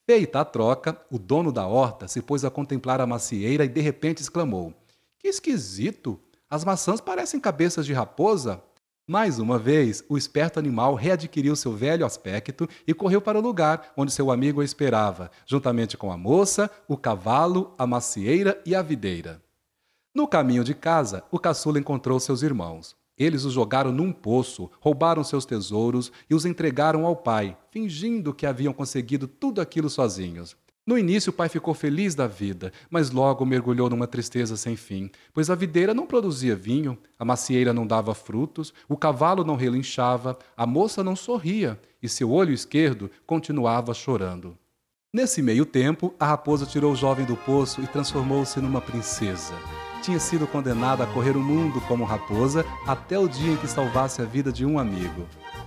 Feita 0.04 0.40
a 0.40 0.44
troca, 0.44 1.00
o 1.10 1.18
dono 1.18 1.52
da 1.52 1.66
horta 1.66 2.08
se 2.08 2.20
pôs 2.20 2.44
a 2.44 2.50
contemplar 2.50 3.00
a 3.00 3.06
macieira 3.06 3.64
e 3.64 3.68
de 3.68 3.80
repente 3.80 4.20
exclamou: 4.20 4.74
Que 5.18 5.28
esquisito! 5.28 6.18
As 6.50 6.64
maçãs 6.64 7.00
parecem 7.00 7.38
cabeças 7.38 7.86
de 7.86 7.92
raposa. 7.92 8.62
Mais 9.06 9.38
uma 9.38 9.58
vez, 9.58 10.02
o 10.08 10.18
esperto 10.18 10.58
animal 10.58 10.94
readquiriu 10.94 11.54
seu 11.54 11.72
velho 11.72 12.04
aspecto 12.04 12.68
e 12.86 12.92
correu 12.92 13.20
para 13.20 13.38
o 13.38 13.42
lugar 13.42 13.92
onde 13.96 14.12
seu 14.12 14.30
amigo 14.30 14.60
o 14.60 14.64
esperava, 14.64 15.30
juntamente 15.46 15.96
com 15.96 16.10
a 16.10 16.16
moça, 16.16 16.70
o 16.88 16.96
cavalo, 16.96 17.74
a 17.78 17.86
macieira 17.86 18.60
e 18.66 18.74
a 18.74 18.82
videira. 18.82 19.42
No 20.14 20.26
caminho 20.26 20.64
de 20.64 20.74
casa, 20.74 21.22
o 21.30 21.38
caçula 21.38 21.78
encontrou 21.78 22.18
seus 22.18 22.42
irmãos. 22.42 22.97
Eles 23.18 23.44
os 23.44 23.52
jogaram 23.52 23.90
num 23.90 24.12
poço, 24.12 24.70
roubaram 24.80 25.24
seus 25.24 25.44
tesouros 25.44 26.12
e 26.30 26.34
os 26.34 26.46
entregaram 26.46 27.04
ao 27.04 27.16
pai, 27.16 27.56
fingindo 27.70 28.32
que 28.32 28.46
haviam 28.46 28.72
conseguido 28.72 29.26
tudo 29.26 29.60
aquilo 29.60 29.90
sozinhos. 29.90 30.56
No 30.86 30.96
início, 30.96 31.28
o 31.28 31.32
pai 31.34 31.50
ficou 31.50 31.74
feliz 31.74 32.14
da 32.14 32.26
vida, 32.26 32.72
mas 32.88 33.10
logo 33.10 33.44
mergulhou 33.44 33.90
numa 33.90 34.06
tristeza 34.06 34.56
sem 34.56 34.74
fim, 34.74 35.10
pois 35.34 35.50
a 35.50 35.54
videira 35.54 35.92
não 35.92 36.06
produzia 36.06 36.56
vinho, 36.56 36.96
a 37.18 37.26
macieira 37.26 37.74
não 37.74 37.86
dava 37.86 38.14
frutos, 38.14 38.72
o 38.88 38.96
cavalo 38.96 39.44
não 39.44 39.54
relinchava, 39.54 40.38
a 40.56 40.66
moça 40.66 41.04
não 41.04 41.14
sorria 41.14 41.78
e 42.02 42.08
seu 42.08 42.30
olho 42.30 42.54
esquerdo 42.54 43.10
continuava 43.26 43.92
chorando. 43.92 44.56
Nesse 45.12 45.42
meio 45.42 45.66
tempo, 45.66 46.14
a 46.18 46.26
raposa 46.26 46.64
tirou 46.64 46.92
o 46.92 46.96
jovem 46.96 47.26
do 47.26 47.36
poço 47.36 47.82
e 47.82 47.86
transformou-se 47.86 48.58
numa 48.58 48.80
princesa 48.80 49.54
tinha 50.08 50.18
sido 50.18 50.46
condenada 50.46 51.04
a 51.04 51.06
correr 51.06 51.36
o 51.36 51.42
mundo 51.42 51.82
como 51.82 52.02
raposa 52.02 52.64
até 52.86 53.18
o 53.18 53.28
dia 53.28 53.52
em 53.52 53.56
que 53.56 53.68
salvasse 53.68 54.22
a 54.22 54.24
vida 54.24 54.50
de 54.50 54.64
um 54.64 54.78
amigo. 54.78 55.26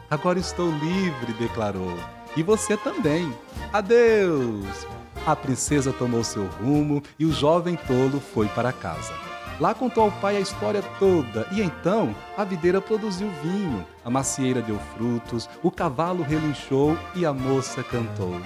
Agora 0.10 0.40
estou 0.40 0.72
livre, 0.72 1.32
declarou. 1.34 1.96
E 2.36 2.42
você 2.42 2.76
também. 2.76 3.32
Adeus! 3.72 4.88
A 5.28 5.36
princesa 5.36 5.94
tomou 5.94 6.24
seu 6.24 6.48
rumo 6.60 7.04
e 7.20 7.26
o 7.26 7.32
jovem 7.32 7.76
tolo 7.76 8.20
foi 8.20 8.48
para 8.48 8.74
casa. 8.74 9.14
Lá 9.60 9.76
contou 9.76 10.06
ao 10.06 10.12
pai 10.14 10.38
a 10.38 10.40
história 10.40 10.82
toda, 10.98 11.48
e 11.52 11.62
então 11.62 12.16
a 12.36 12.44
videira 12.44 12.82
produziu 12.82 13.30
vinho, 13.44 13.86
a 14.04 14.10
macieira 14.10 14.60
deu 14.60 14.80
frutos, 14.96 15.48
o 15.62 15.70
cavalo 15.70 16.24
relinchou 16.24 16.98
e 17.14 17.28
a 17.28 17.32
moça 17.32 17.84
cantou. 17.84 18.42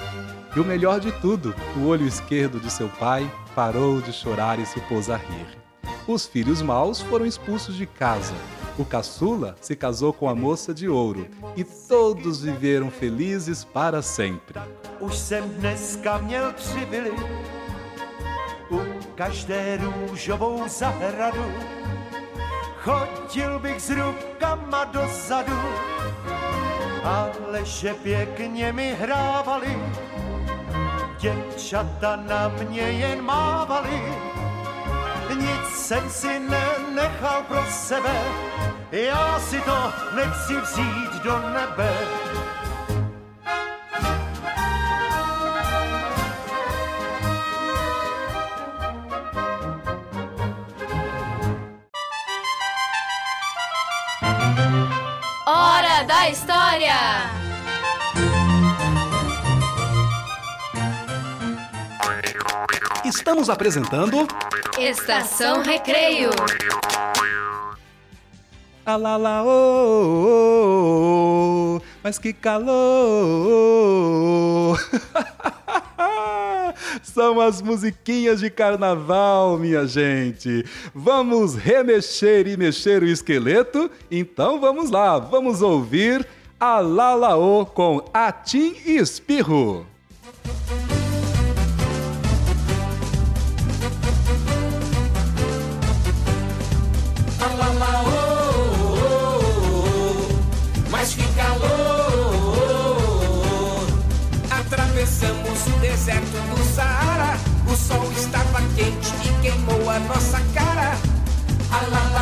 E 0.54 0.60
o 0.60 0.66
melhor 0.66 1.00
de 1.00 1.14
tudo, 1.22 1.56
o 1.78 1.88
olho 1.88 2.06
esquerdo 2.06 2.60
de 2.60 2.70
seu 2.70 2.90
pai 2.90 3.32
parou 3.56 4.02
de 4.02 4.12
chorar 4.12 4.60
e 4.60 4.66
se 4.66 4.82
pôs 4.82 5.10
a 5.10 5.16
rir. 5.16 5.65
Os 6.08 6.28
filhos 6.28 6.62
maus 6.62 7.02
foram 7.02 7.26
expulsos 7.26 7.76
de 7.76 7.88
casa. 7.88 8.36
O 8.78 8.86
caçula 8.86 9.56
se 9.60 9.76
casou 9.76 10.14
com 10.14 10.30
a 10.30 10.36
moça 10.36 10.72
de 10.72 10.88
ouro 10.88 11.28
e 11.58 11.64
todos 11.64 12.42
viveram 12.42 12.92
felizes 12.92 13.64
para 13.64 14.02
sempre. 14.04 14.62
Už 15.00 15.18
jsem 15.18 15.50
dneska 15.50 16.18
měl 16.18 16.54
přibyli 16.54 17.12
u 18.72 18.82
každé 19.16 19.78
růžovou 19.78 20.68
zahradu. 20.68 21.46
Chodil 22.78 23.60
bych 23.60 23.82
s 23.82 23.90
rukama 23.90 24.84
dozadu, 24.84 25.60
ale 27.04 27.66
že 27.66 27.94
pěkně 27.94 28.74
mi 28.74 28.96
hrávali, 29.00 29.78
děvčata 31.20 32.16
na 32.16 32.48
mě 32.48 32.82
jen 32.82 33.22
mávali 33.22 34.35
nic 35.34 35.68
jsem 35.76 36.10
si 36.10 36.40
nenechal 36.40 37.44
pro 37.44 37.66
sebe, 37.70 38.16
já 38.92 39.40
si 39.40 39.62
to 39.62 39.94
nechci 40.16 40.58
vzít 40.62 41.24
do 41.24 41.40
nebe. 41.40 41.94
Hora 55.46 56.04
da 56.08 56.20
História! 56.28 57.45
Estamos 63.06 63.52
apresentando 63.52 64.28
Estação 64.80 65.62
Recreio. 65.62 66.32
Alala, 68.84 69.44
oh, 69.44 69.48
oh, 70.26 71.78
oh, 71.78 71.82
mas 72.04 72.18
que 72.18 72.34
calor! 72.34 72.74
São 77.04 77.40
as 77.40 77.62
musiquinhas 77.62 78.40
de 78.40 78.50
carnaval, 78.50 79.60
minha 79.60 79.86
gente. 79.86 80.66
Vamos 80.94 81.54
remexer 81.54 82.48
e 82.48 82.58
mexer 82.58 83.04
o 83.04 83.08
esqueleto? 83.08 83.92
Então 84.10 84.60
vamos 84.60 84.90
lá, 84.90 85.20
vamos 85.20 85.62
ouvir 85.62 86.28
a 86.60 86.80
Lalaô 86.80 87.68
com 87.68 88.04
Atim 88.12 88.76
e 88.84 88.98
Espirro. 88.98 89.86
Deserto 106.06 106.38
do 106.56 106.76
Saara. 106.76 107.36
O 107.68 107.76
sol 107.76 108.12
estava 108.12 108.62
quente 108.76 109.12
e 109.26 109.42
queimou 109.42 109.90
a 109.90 110.00
nossa 110.02 110.40
cara. 110.54 110.96
Alala, 111.72 112.15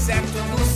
Atravessamos 0.00 0.62
o 0.62 0.69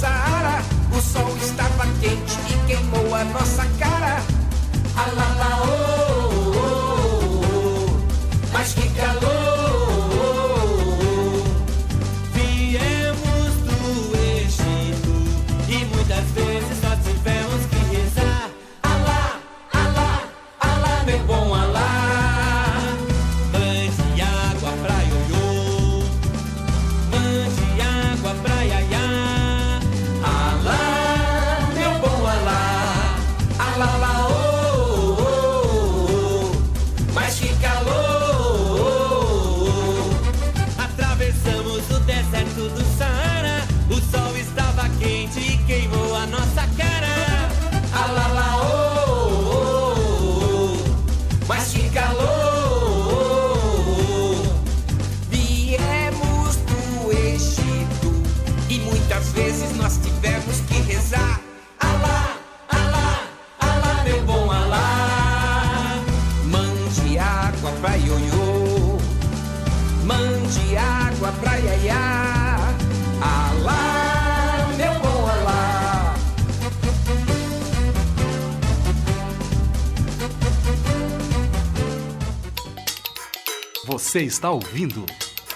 Você 84.14 84.22
está 84.22 84.48
ouvindo? 84.48 85.04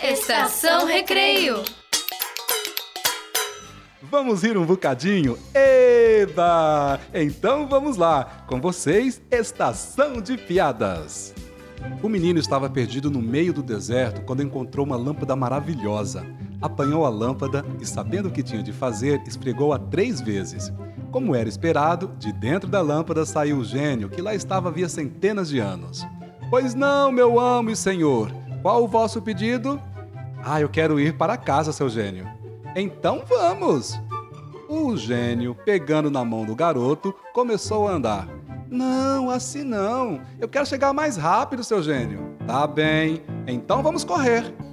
Estação 0.03 0.85
Recreio. 0.85 1.63
Vamos 4.03 4.43
rir 4.43 4.59
um 4.59 4.67
bocadinho? 4.67 5.39
Eba! 5.55 6.99
Então 7.15 7.69
vamos 7.69 7.97
lá, 7.97 8.45
com 8.49 8.61
vocês, 8.61 9.23
Estação 9.31 10.21
de 10.21 10.37
Piadas. 10.37 11.33
O 12.03 12.09
menino 12.09 12.41
estava 12.41 12.69
perdido 12.69 13.13
no 13.13 13.23
meio 13.23 13.53
do 13.53 13.63
deserto 13.63 14.23
quando 14.23 14.43
encontrou 14.43 14.85
uma 14.85 14.97
lâmpada 14.97 15.37
maravilhosa. 15.37 16.27
Apanhou 16.61 17.07
a 17.07 17.11
lâmpada 17.11 17.65
e, 17.81 17.87
sabendo 17.87 18.27
o 18.27 18.33
que 18.33 18.43
tinha 18.43 18.61
de 18.61 18.73
fazer, 18.73 19.23
esfregou-a 19.25 19.79
três 19.79 20.21
vezes. 20.21 20.73
Como 21.13 21.33
era 21.33 21.49
esperado, 21.49 22.11
de 22.19 22.33
dentro 22.33 22.69
da 22.69 22.81
lâmpada 22.81 23.25
saiu 23.25 23.59
o 23.59 23.65
gênio 23.65 24.11
que 24.11 24.21
lá 24.21 24.35
estava 24.35 24.69
havia 24.69 24.89
centenas 24.89 25.49
de 25.49 25.61
anos. 25.61 26.05
Pois 26.51 26.75
não, 26.75 27.13
meu 27.13 27.39
amo 27.39 27.71
e 27.71 27.77
senhor, 27.77 28.33
qual 28.63 28.85
o 28.85 28.89
vosso 28.89 29.23
pedido? 29.23 29.81
Ah, 30.45 30.61
eu 30.61 30.69
quero 30.69 31.01
ir 31.01 31.17
para 31.17 31.37
casa, 31.37 31.73
seu 31.73 31.89
gênio. 31.89 32.29
Então 32.77 33.23
vamos! 33.29 33.99
O 34.69 34.97
gênio, 34.97 35.55
pegando 35.55 36.11
na 36.11 36.25
mão 36.25 36.45
do 36.45 36.55
garoto, 36.55 37.15
começou 37.33 37.89
a 37.89 37.93
andar. 37.93 38.29
Não, 38.71 39.31
assim 39.31 39.65
não. 39.65 40.21
Eu 40.39 40.49
quero 40.49 40.67
chegar 40.67 40.93
mais 40.93 41.17
rápido, 41.17 41.65
seu 41.65 41.83
gênio. 41.83 42.37
Tá 42.47 42.67
bem. 42.67 43.23
Então 43.47 43.83
vamos 43.83 44.05
correr. 44.05 44.55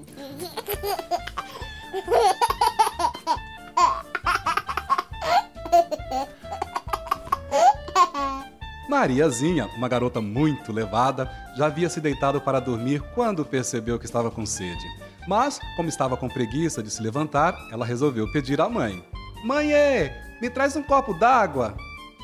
Mariazinha, 8.96 9.70
uma 9.76 9.90
garota 9.90 10.22
muito 10.22 10.72
levada, 10.72 11.30
já 11.58 11.66
havia 11.66 11.90
se 11.90 12.00
deitado 12.00 12.40
para 12.40 12.62
dormir 12.62 13.02
quando 13.14 13.44
percebeu 13.44 14.00
que 14.00 14.06
estava 14.06 14.32
com 14.32 14.46
sede. 14.46 14.86
Mas, 15.28 15.60
como 15.76 15.90
estava 15.90 16.16
com 16.16 16.30
preguiça 16.30 16.82
de 16.82 16.90
se 16.90 17.04
levantar, 17.04 17.58
ela 17.74 17.86
resolveu 17.86 18.32
pedir 18.32 18.62
à 18.62 18.70
mãe: 18.70 19.04
Mãe, 19.44 19.70
me 20.42 20.50
traz 20.50 20.78
um 20.78 20.82
copo 20.82 21.14
d'água. 21.14 21.76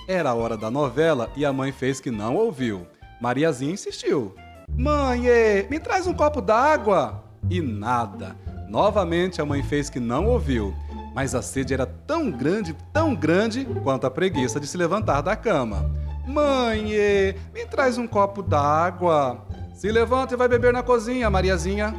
Era 0.07 0.29
a 0.29 0.33
hora 0.33 0.55
da 0.55 0.71
novela 0.71 1.29
e 1.35 1.43
a 1.43 1.51
mãe 1.51 1.73
fez 1.73 1.99
que 1.99 2.09
não 2.09 2.37
ouviu. 2.37 2.87
Mariazinha 3.19 3.73
insistiu. 3.73 4.33
Mãe, 4.73 5.27
ê, 5.27 5.67
me 5.69 5.77
traz 5.77 6.07
um 6.07 6.13
copo 6.13 6.39
d'água. 6.39 7.21
E 7.49 7.59
nada. 7.59 8.37
Novamente 8.69 9.41
a 9.41 9.45
mãe 9.45 9.61
fez 9.61 9.89
que 9.89 9.99
não 9.99 10.25
ouviu. 10.25 10.73
Mas 11.13 11.35
a 11.35 11.41
sede 11.41 11.73
era 11.73 11.85
tão 11.85 12.31
grande, 12.31 12.73
tão 12.93 13.13
grande, 13.13 13.65
quanto 13.83 14.07
a 14.07 14.11
preguiça 14.11 14.57
de 14.57 14.67
se 14.67 14.77
levantar 14.77 15.19
da 15.19 15.35
cama. 15.35 15.91
Mãe, 16.31 16.93
ê, 16.93 17.35
me 17.53 17.65
traz 17.65 17.97
um 17.97 18.07
copo 18.07 18.41
d'água. 18.41 19.45
Se 19.73 19.91
levanta 19.91 20.33
e 20.33 20.37
vai 20.37 20.47
beber 20.47 20.71
na 20.71 20.81
cozinha, 20.81 21.29
Mariazinha. 21.29 21.93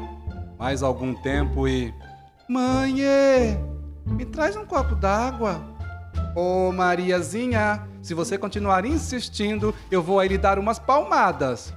Mais 0.59 0.83
algum 0.83 1.15
tempo 1.15 1.69
e. 1.69 1.93
Mãe, 2.49 3.03
ê, 3.03 3.59
me 4.07 4.25
traz 4.25 4.57
um 4.57 4.65
copo 4.65 4.95
d'água. 4.95 5.61
Ô, 6.35 6.73
Mariazinha, 6.73 7.87
se 8.01 8.15
você 8.15 8.39
continuar 8.39 8.87
insistindo, 8.87 9.75
eu 9.91 10.03
vou 10.03 10.19
aí 10.19 10.29
lhe 10.29 10.39
dar 10.39 10.59
umas 10.59 10.79
palmadas. 10.79 11.75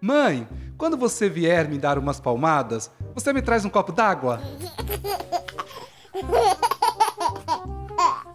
Mãe, 0.00 0.48
quando 0.76 0.96
você 0.96 1.28
vier 1.28 1.68
me 1.68 1.78
dar 1.78 1.96
umas 1.96 2.18
palmadas, 2.18 2.90
você 3.14 3.32
me 3.32 3.40
traz 3.40 3.64
um 3.64 3.70
copo 3.70 3.92
d'água? 3.92 4.40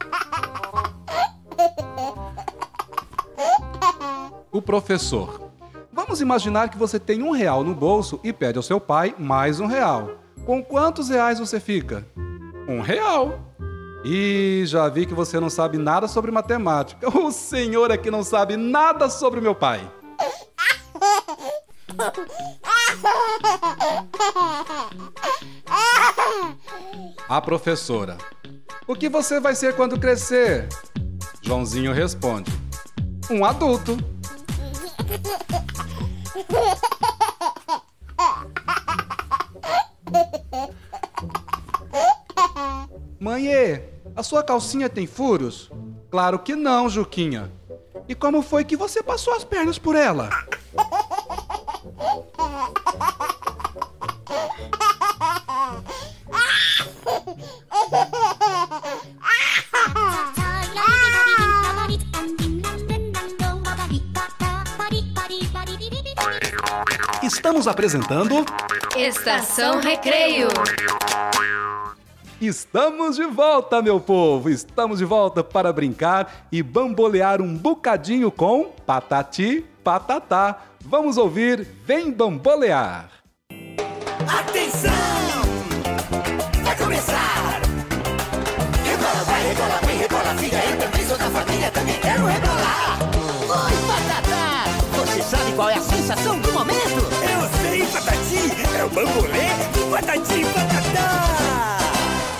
O 4.51 4.61
professor. 4.61 5.51
Vamos 5.91 6.21
imaginar 6.21 6.69
que 6.69 6.77
você 6.77 6.99
tem 6.99 7.21
um 7.21 7.31
real 7.31 7.63
no 7.63 7.75
bolso 7.75 8.19
e 8.23 8.33
pede 8.33 8.57
ao 8.57 8.63
seu 8.63 8.79
pai 8.79 9.15
mais 9.17 9.59
um 9.59 9.67
real. 9.67 10.11
Com 10.45 10.63
quantos 10.63 11.09
reais 11.09 11.39
você 11.39 11.59
fica? 11.59 12.05
Um 12.67 12.81
real. 12.81 13.39
E 14.03 14.63
já 14.65 14.89
vi 14.89 15.05
que 15.05 15.13
você 15.13 15.39
não 15.39 15.49
sabe 15.49 15.77
nada 15.77 16.07
sobre 16.07 16.31
matemática. 16.31 17.07
O 17.17 17.31
senhor 17.31 17.91
é 17.91 17.97
que 17.97 18.11
não 18.11 18.23
sabe 18.23 18.57
nada 18.57 19.09
sobre 19.09 19.39
meu 19.39 19.55
pai. 19.55 19.89
A 27.29 27.41
professora. 27.41 28.17
O 28.87 28.95
que 28.95 29.07
você 29.07 29.39
vai 29.39 29.55
ser 29.55 29.75
quando 29.75 29.99
crescer? 29.99 30.67
Joãozinho 31.41 31.93
responde: 31.93 32.51
Um 33.29 33.45
adulto. 33.45 33.97
Mãe, 43.19 43.83
a 44.15 44.21
sua 44.21 44.43
calcinha 44.43 44.89
tem 44.89 45.07
furos? 45.07 45.71
Claro 46.11 46.39
que 46.39 46.55
não, 46.55 46.89
Juquinha. 46.89 47.51
E 48.07 48.13
como 48.13 48.41
foi 48.41 48.63
que 48.65 48.75
você 48.75 49.01
passou 49.01 49.33
as 49.33 49.43
pernas 49.43 49.79
por 49.79 49.95
ela? 49.95 50.29
Estamos 67.63 67.67
apresentando 67.79 68.45
Estação 68.97 69.79
Recreio. 69.79 70.49
Estamos 72.41 73.15
de 73.15 73.25
volta, 73.25 73.81
meu 73.81 74.01
povo! 74.01 74.49
Estamos 74.49 74.99
de 74.99 75.05
volta 75.05 75.41
para 75.41 75.71
brincar 75.71 76.45
e 76.51 76.61
bambolear 76.61 77.41
um 77.41 77.55
bocadinho 77.55 78.29
com 78.29 78.65
Patati 78.85 79.63
Patatá. 79.81 80.57
Vamos 80.81 81.15
ouvir 81.15 81.65
Vem 81.85 82.11
Bambolear! 82.11 83.07
Atenção! 84.27 84.91
Vai 86.65 86.77
começar! 86.77 87.61
Rebola, 88.83 89.23
vai, 89.25 89.41
rebola, 89.41 89.79
vem, 89.85 89.97
rebola, 89.99 90.35
filha, 90.35 90.65
eu 90.65 90.77
também 90.79 91.07
sou 91.07 91.17
da 91.17 91.29
família, 91.29 91.71
também 91.71 91.99
quero 92.01 92.25
rebolar! 92.25 92.99
Oi, 93.39 93.73
Patatá! 93.87 94.65
Você 94.97 95.21
sabe 95.21 95.53
qual 95.53 95.69
é 95.69 95.75
a 95.75 95.81
sensação 95.81 96.42
É 98.83 98.85
o 98.85 98.89
bambolê 98.89 99.47
do 99.71 99.89
Patati 99.91 100.43
Patatá! 100.43 101.07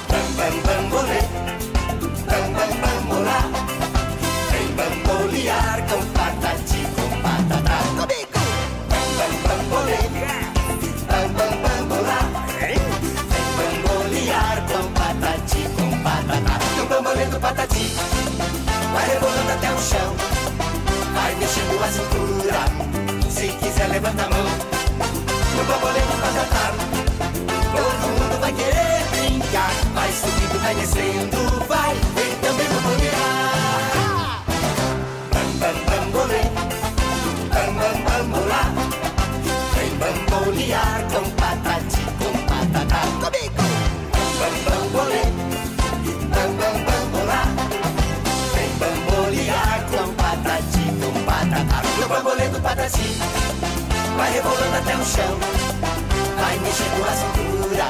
Bam, 0.10 0.28
bam, 0.36 0.56
bambolê, 0.66 1.22
bam, 2.28 2.46
bam, 2.52 2.72
bambolá 2.82 3.40
Vem 4.52 4.68
bambolear 4.76 5.80
com 5.88 6.06
Patati, 6.08 6.82
com 6.98 7.12
Patatá 7.22 7.78
Comigo! 7.96 8.42
Bam, 8.90 9.08
bam, 9.18 9.32
bambolê, 9.48 10.00
bam, 11.08 11.28
bam, 11.32 11.54
bambolá 11.64 12.20
Vem 12.60 12.78
bambolear 13.56 14.58
com 14.68 14.84
Patati, 14.92 15.62
com 15.78 16.04
Patatá 16.04 16.60
No 16.76 16.86
bambolê 16.88 17.26
do 17.28 17.40
Patati 17.40 17.86
Vai 18.92 19.08
rebolando 19.08 19.52
até 19.54 19.72
o 19.72 19.80
chão 19.80 20.14
Vai 21.14 21.36
mexendo 21.36 21.82
a 21.82 21.88
cintura 21.88 23.30
Se 23.30 23.48
quiser 23.48 23.88
levanta 23.88 24.26
a 24.26 24.30
mão 24.30 24.73
No 25.56 25.64
bambolê 25.66 26.00
do 26.00 26.16
Patatá 26.20 26.74
Todo 27.72 28.08
mundo 28.10 28.40
vai 28.40 28.54
querer 28.54 29.06
brincar 29.12 29.72
Vai 29.94 30.12
subindo, 30.12 30.60
vai 30.62 30.76
descendo 30.76 31.66
Vai, 31.68 31.94
vem 32.16 32.36
também 32.42 32.68
bambolear 32.70 34.44
Bam, 35.32 35.50
bam, 35.60 35.78
bambolê 35.86 36.42
Bam, 37.54 37.74
bam, 37.76 37.96
bambolá 38.04 38.64
Vem 39.76 39.92
bambolear 39.98 41.02
com 41.12 41.30
patati, 41.32 42.02
com 42.18 42.34
patatá 42.48 43.02
Comigo! 43.22 43.62
Bam, 44.40 44.54
bam, 44.66 44.82
bambolê 44.82 45.24
Bam, 46.34 46.50
bam, 46.58 46.76
bambolá 46.84 47.42
Vem 48.56 48.72
bambolear 48.80 49.86
com 49.92 50.14
patati, 50.16 50.86
com 51.00 51.14
patatá 51.26 51.82
No 52.00 52.08
bambolê 52.08 52.48
do 52.48 52.60
patati 52.60 53.43
Vai 54.24 54.32
rebolando 54.32 54.78
até 54.78 54.96
o 54.96 55.04
chão. 55.04 55.38
Vai 56.40 56.58
mexendo 56.60 57.04
a 57.06 57.12
cintura. 57.12 57.88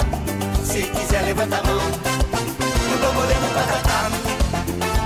Se 0.66 0.82
quiser 0.82 1.22
levanta 1.26 1.58
a 1.58 1.64
mão. 1.64 1.76
No 1.78 2.98
bambolê 2.98 3.36
do 3.36 3.54
patatá 3.54 4.10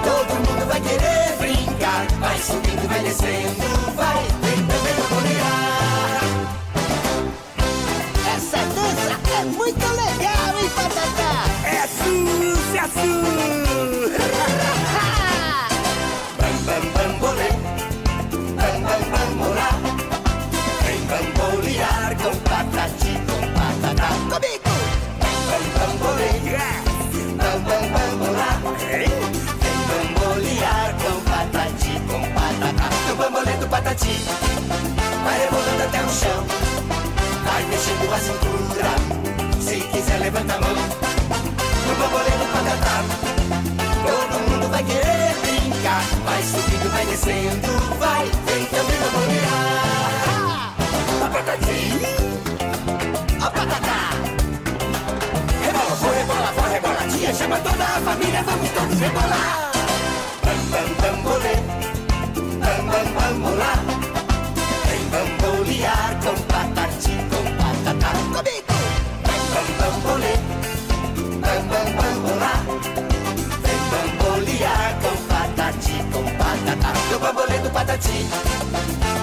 Todo 0.06 0.36
mundo 0.36 0.66
vai 0.68 0.80
querer 0.80 1.36
brincar. 1.38 2.08
Vai 2.22 2.40
subindo, 2.40 2.88
vai 2.88 3.04
descendo. 3.04 3.94
Vai, 3.94 4.24
também 4.40 4.96
bambolear 4.96 6.22
Essa 8.34 8.60
dança 8.60 9.20
é 9.38 9.44
muito 9.44 9.86
legal, 9.86 10.58
hein, 10.58 10.70
Patatá? 10.78 11.44
É 11.66 11.88
sucesso! 11.88 13.67
Patati 33.98 34.24
Vai 35.24 35.40
rebolando 35.40 35.84
até 35.84 36.04
o 36.04 36.10
chão. 36.10 36.46
Vai 37.44 37.64
mexendo 37.66 38.14
a 38.14 38.20
cintura. 38.20 38.96
Se 39.60 39.80
quiser 39.88 40.20
levanta 40.20 40.54
a 40.54 40.62
mão. 40.62 40.76
No 41.88 41.96
do 41.96 42.46
patatá. 42.54 43.04
Todo 44.06 44.40
mundo 44.50 44.70
vai 44.70 44.84
querer 44.84 45.36
brincar. 45.42 46.04
Vai 46.24 46.44
subindo, 46.44 46.92
vai 46.92 47.06
descendo. 47.06 47.98
Vai, 48.00 48.26
vem 48.46 48.66
também 48.66 48.98
bambolear 49.00 50.74
A 51.24 51.30
patatinha. 51.30 52.10
A 53.42 53.52
patatá. 53.52 54.12
Rebola, 55.64 55.96
foi, 55.96 56.16
rebola, 56.16 56.54
foi, 56.56 56.70
reboladinha 56.70 57.34
Chama 57.34 57.58
toda 57.60 57.84
a 57.84 58.02
família, 58.02 58.44
vamos 58.44 58.70
todos 58.72 59.00
rebolar 59.00 59.77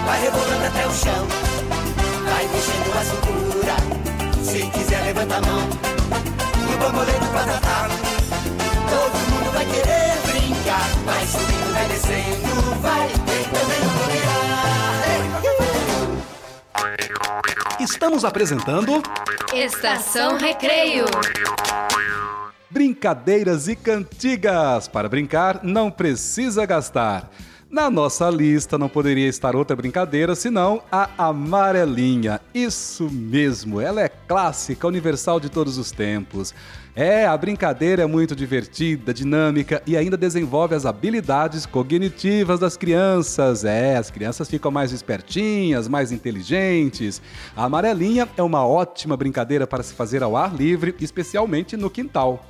Vai 0.06 0.20
rebolando 0.20 0.66
até 0.66 0.86
o 0.86 0.92
chão. 0.92 1.26
Vai 2.24 2.48
mexendo 2.48 2.92
a 2.98 3.04
cintura. 3.04 3.76
Se 4.42 4.66
quiser 4.70 5.02
levanta 5.04 5.36
a 5.36 5.40
mão. 5.40 5.68
No 6.70 6.78
bambolê 6.78 7.12
do 7.12 7.26
patatá 7.32 7.88
Todo 8.88 9.18
mundo 9.30 9.52
vai 9.52 9.66
querer 9.66 10.16
brincar 10.26 10.88
Vai 11.04 11.26
subindo, 11.26 11.72
vai 11.72 11.88
descendo. 11.88 12.80
Vai, 12.80 13.08
vem 13.08 13.44
também 13.44 13.80
bambolear 13.80 14.34
Estamos 17.80 18.24
apresentando 18.24 19.02
Estação 19.52 20.36
Recreio. 20.36 21.04
Brincadeiras 22.70 23.68
e 23.68 23.76
cantigas. 23.76 24.88
Para 24.88 25.08
brincar, 25.08 25.60
não 25.62 25.90
precisa 25.90 26.66
gastar. 26.66 27.30
Na 27.74 27.90
nossa 27.90 28.30
lista 28.30 28.78
não 28.78 28.88
poderia 28.88 29.26
estar 29.26 29.56
outra 29.56 29.74
brincadeira 29.74 30.36
senão 30.36 30.80
a 30.92 31.10
amarelinha. 31.18 32.40
Isso 32.54 33.10
mesmo, 33.10 33.80
ela 33.80 34.00
é 34.00 34.08
clássica, 34.08 34.86
universal 34.86 35.40
de 35.40 35.48
todos 35.48 35.76
os 35.76 35.90
tempos. 35.90 36.54
É, 36.94 37.26
a 37.26 37.36
brincadeira 37.36 38.04
é 38.04 38.06
muito 38.06 38.36
divertida, 38.36 39.12
dinâmica 39.12 39.82
e 39.84 39.96
ainda 39.96 40.16
desenvolve 40.16 40.76
as 40.76 40.86
habilidades 40.86 41.66
cognitivas 41.66 42.60
das 42.60 42.76
crianças. 42.76 43.64
É, 43.64 43.96
as 43.96 44.08
crianças 44.08 44.48
ficam 44.48 44.70
mais 44.70 44.92
espertinhas, 44.92 45.88
mais 45.88 46.12
inteligentes. 46.12 47.20
A 47.56 47.64
amarelinha 47.64 48.28
é 48.36 48.42
uma 48.44 48.64
ótima 48.64 49.16
brincadeira 49.16 49.66
para 49.66 49.82
se 49.82 49.94
fazer 49.94 50.22
ao 50.22 50.36
ar 50.36 50.54
livre, 50.54 50.94
especialmente 51.00 51.76
no 51.76 51.90
quintal. 51.90 52.40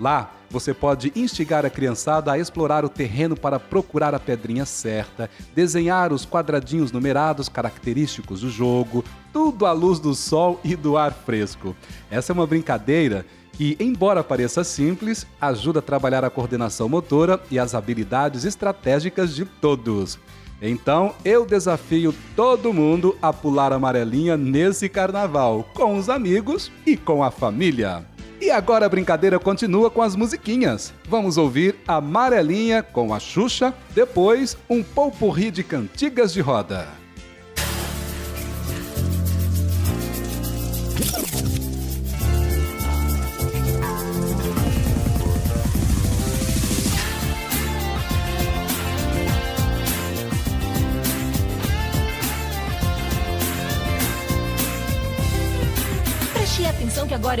Lá, 0.00 0.32
você 0.48 0.72
pode 0.72 1.12
instigar 1.14 1.66
a 1.66 1.70
criançada 1.70 2.32
a 2.32 2.38
explorar 2.38 2.86
o 2.86 2.88
terreno 2.88 3.36
para 3.36 3.60
procurar 3.60 4.14
a 4.14 4.18
pedrinha 4.18 4.64
certa, 4.64 5.28
desenhar 5.54 6.10
os 6.10 6.24
quadradinhos 6.24 6.90
numerados 6.90 7.50
característicos 7.50 8.40
do 8.40 8.48
jogo, 8.48 9.04
tudo 9.30 9.66
à 9.66 9.72
luz 9.72 10.00
do 10.00 10.14
sol 10.14 10.58
e 10.64 10.74
do 10.74 10.96
ar 10.96 11.12
fresco. 11.12 11.76
Essa 12.10 12.32
é 12.32 12.34
uma 12.34 12.46
brincadeira 12.46 13.26
que, 13.52 13.76
embora 13.78 14.24
pareça 14.24 14.64
simples, 14.64 15.26
ajuda 15.38 15.80
a 15.80 15.82
trabalhar 15.82 16.24
a 16.24 16.30
coordenação 16.30 16.88
motora 16.88 17.38
e 17.50 17.58
as 17.58 17.74
habilidades 17.74 18.46
estratégicas 18.46 19.34
de 19.34 19.44
todos. 19.44 20.18
Então, 20.62 21.14
eu 21.24 21.44
desafio 21.44 22.14
todo 22.34 22.72
mundo 22.72 23.16
a 23.20 23.32
pular 23.32 23.72
amarelinha 23.72 24.36
nesse 24.36 24.88
carnaval, 24.88 25.64
com 25.74 25.98
os 25.98 26.08
amigos 26.08 26.72
e 26.86 26.96
com 26.96 27.22
a 27.22 27.30
família. 27.30 28.09
E 28.40 28.50
agora 28.50 28.86
a 28.86 28.88
brincadeira 28.88 29.38
continua 29.38 29.90
com 29.90 30.00
as 30.00 30.16
musiquinhas. 30.16 30.94
Vamos 31.06 31.36
ouvir 31.36 31.76
Amarelinha 31.86 32.82
com 32.82 33.12
a 33.12 33.20
Xuxa, 33.20 33.74
depois 33.94 34.56
um 34.68 34.82
pouporri 34.82 35.50
de 35.50 35.62
cantigas 35.62 36.32
de 36.32 36.40
roda. 36.40 36.99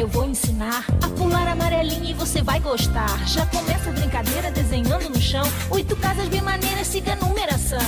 Agora 0.00 0.02
eu 0.02 0.08
vou 0.08 0.24
ensinar 0.24 0.84
a 1.02 1.08
pular 1.10 1.46
amarelinha 1.46 2.10
e 2.10 2.14
você 2.14 2.42
vai 2.42 2.58
gostar. 2.60 3.26
Já 3.26 3.44
começa 3.46 3.90
a 3.90 3.92
brincadeira 3.92 4.50
desenhando 4.50 5.08
no 5.10 5.20
chão 5.20 5.44
oito 5.70 5.94
casas 5.96 6.28
bem 6.28 6.40
maneiras, 6.40 6.86
siga 6.86 7.12
a 7.12 7.16
numeração. 7.16 7.78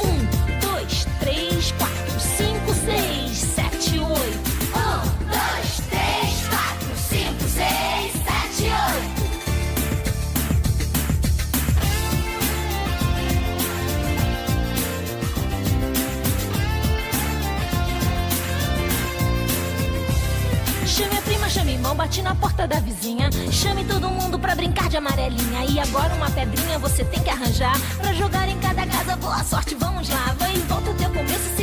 Um, 0.00 0.60
dois, 0.60 1.06
três, 1.20 1.72
quatro, 1.72 2.13
irmão, 21.94 21.96
bate 21.96 22.20
na 22.22 22.34
porta 22.34 22.66
da 22.66 22.80
vizinha. 22.80 23.30
Chame 23.50 23.84
todo 23.84 24.08
mundo 24.08 24.38
pra 24.38 24.54
brincar 24.54 24.88
de 24.88 24.96
amarelinha. 24.96 25.64
E 25.64 25.78
agora 25.78 26.12
uma 26.14 26.30
pedrinha 26.30 26.78
você 26.78 27.04
tem 27.04 27.22
que 27.22 27.30
arranjar 27.30 27.80
pra 27.96 28.12
jogar 28.12 28.48
em 28.48 28.58
cada 28.58 28.86
casa. 28.86 29.16
Boa 29.16 29.42
sorte, 29.44 29.74
vamos 29.74 30.08
lá. 30.08 30.34
Vai 30.38 30.54
e 30.54 30.58
volta 30.60 30.90
ao 30.90 30.96
teu 30.96 31.10
começo, 31.10 31.53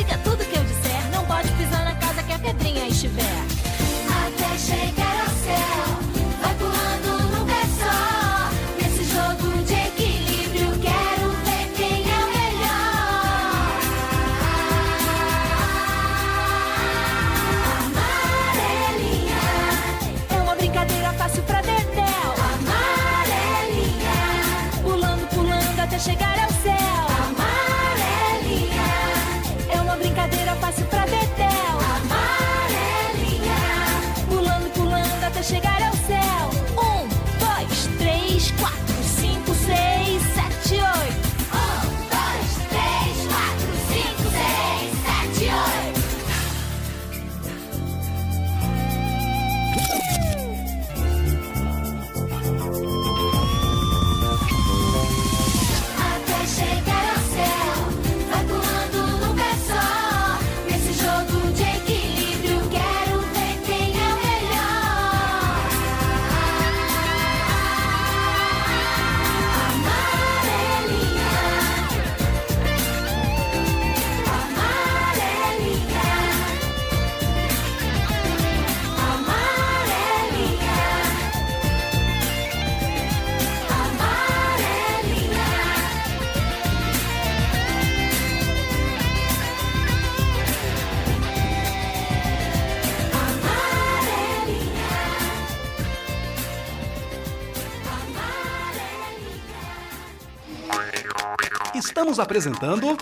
Estamos 101.84 102.20
apresentando 102.20 102.96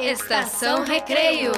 Estação 0.00 0.82
Recreio. 0.84 1.52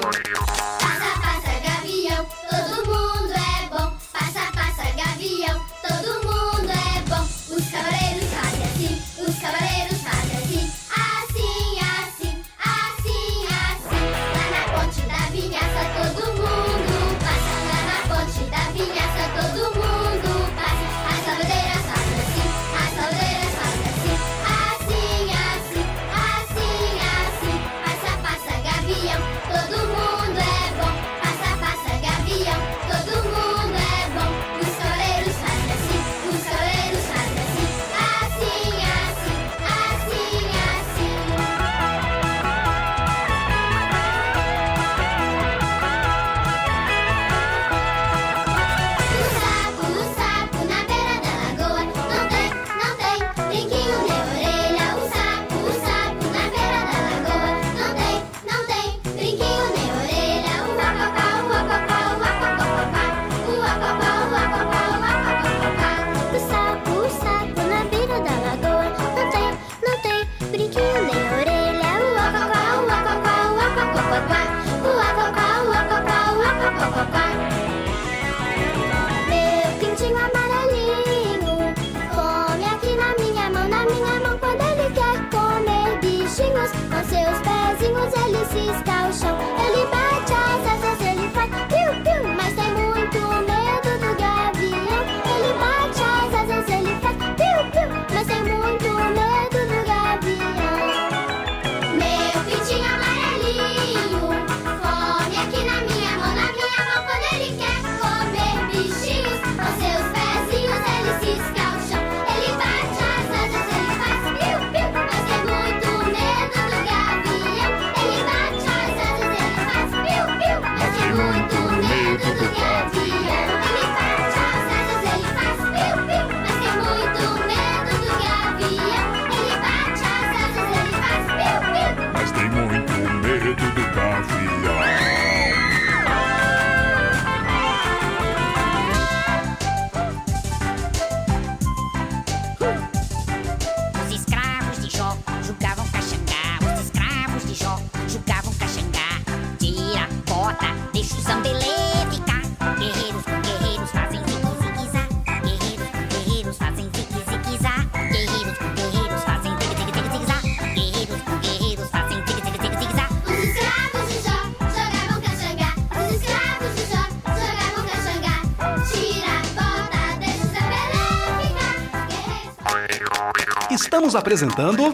Estamos 174.07 174.15
apresentando. 174.15 174.93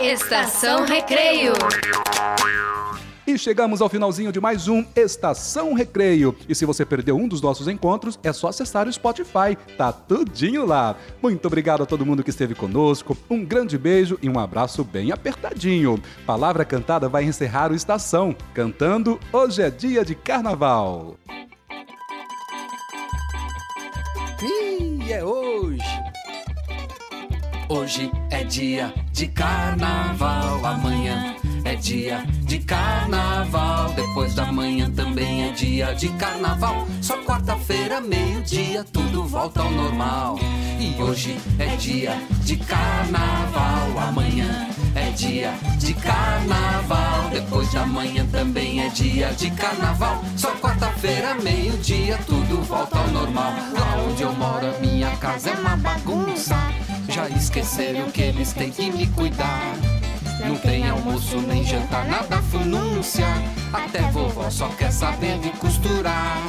Estação 0.00 0.86
Recreio. 0.86 1.52
E 3.26 3.36
chegamos 3.36 3.82
ao 3.82 3.90
finalzinho 3.90 4.32
de 4.32 4.40
mais 4.40 4.68
um 4.68 4.82
Estação 4.96 5.74
Recreio. 5.74 6.34
E 6.48 6.54
se 6.54 6.64
você 6.64 6.82
perdeu 6.82 7.14
um 7.14 7.28
dos 7.28 7.42
nossos 7.42 7.68
encontros, 7.68 8.18
é 8.22 8.32
só 8.32 8.48
acessar 8.48 8.88
o 8.88 8.92
Spotify. 8.92 9.54
Tá 9.76 9.92
tudinho 9.92 10.64
lá. 10.64 10.96
Muito 11.22 11.44
obrigado 11.44 11.82
a 11.82 11.86
todo 11.86 12.06
mundo 12.06 12.24
que 12.24 12.30
esteve 12.30 12.54
conosco. 12.54 13.14
Um 13.28 13.44
grande 13.44 13.76
beijo 13.76 14.18
e 14.22 14.30
um 14.30 14.38
abraço 14.38 14.82
bem 14.82 15.12
apertadinho. 15.12 16.02
Palavra 16.24 16.64
Cantada 16.64 17.06
vai 17.06 17.24
encerrar 17.24 17.70
o 17.70 17.74
Estação, 17.74 18.34
cantando 18.54 19.20
Hoje 19.30 19.60
é 19.60 19.68
Dia 19.68 20.02
de 20.06 20.14
Carnaval. 20.14 21.16
Ih, 24.42 25.12
é 25.12 25.22
hoje. 25.22 26.03
Hoje 27.68 28.10
é 28.30 28.44
dia 28.44 28.92
de 29.12 29.26
carnaval, 29.28 30.64
amanhã 30.64 31.34
é 31.64 31.74
dia 31.74 32.22
de 32.42 32.58
carnaval, 32.58 33.92
depois 33.94 34.34
da 34.34 34.52
manhã 34.52 34.90
também 34.90 35.48
é 35.48 35.52
dia 35.52 35.94
de 35.94 36.08
carnaval. 36.10 36.86
Só 37.00 37.16
quarta-feira, 37.22 38.02
meio-dia, 38.02 38.84
tudo 38.84 39.24
volta 39.24 39.62
ao 39.62 39.70
normal. 39.70 40.38
E 40.78 41.02
hoje 41.02 41.38
é 41.58 41.74
dia 41.76 42.20
de 42.42 42.56
carnaval, 42.56 44.08
amanhã 44.08 44.68
é 44.94 45.10
dia 45.12 45.52
de 45.78 45.94
carnaval, 45.94 47.30
depois 47.30 47.72
da 47.72 47.86
manhã 47.86 48.26
também 48.30 48.82
é 48.82 48.88
dia 48.90 49.32
de 49.32 49.50
carnaval. 49.52 50.22
Só 50.36 50.50
quarta-feira, 50.56 51.34
meio-dia, 51.36 52.18
tudo 52.26 52.62
volta 52.62 52.98
ao 52.98 53.08
normal. 53.08 53.52
Lá 53.72 54.04
onde 54.06 54.22
eu 54.22 54.32
moro, 54.34 54.66
minha 54.80 55.16
casa 55.16 55.50
é 55.50 55.54
uma 55.54 55.76
bagunça. 55.76 56.56
Já 57.14 57.28
esqueceram 57.28 58.10
que 58.10 58.22
eles 58.22 58.52
têm 58.52 58.72
que 58.72 58.90
me 58.90 59.06
cuidar. 59.06 59.76
Não 60.44 60.56
tem 60.56 60.90
almoço 60.90 61.40
nem 61.42 61.62
jantar, 61.62 62.04
nada 62.08 62.42
funúncia. 62.42 63.28
Até 63.72 64.00
vovó 64.10 64.50
só 64.50 64.66
quer 64.70 64.90
saber 64.90 65.38
de 65.38 65.50
costurar. 65.50 66.42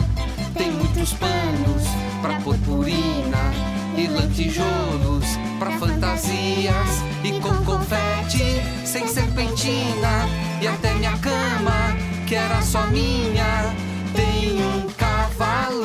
Tem 0.57 0.71
muitos 0.71 1.13
panos 1.13 1.83
pra 2.19 2.41
purpurina 2.41 3.53
e 3.95 4.07
lantijoulos 4.07 5.37
pra 5.59 5.69
fantasias 5.73 7.03
e 7.23 7.39
com 7.39 7.63
confete 7.63 8.59
sem 8.83 9.07
serpentina 9.07 10.27
e 10.59 10.67
até 10.67 10.95
minha 10.95 11.15
cama 11.19 11.95
que 12.25 12.33
era 12.33 12.59
só 12.63 12.87
minha 12.87 13.71
tem 14.15 14.65
um 14.65 14.89
cavalo 14.97 15.84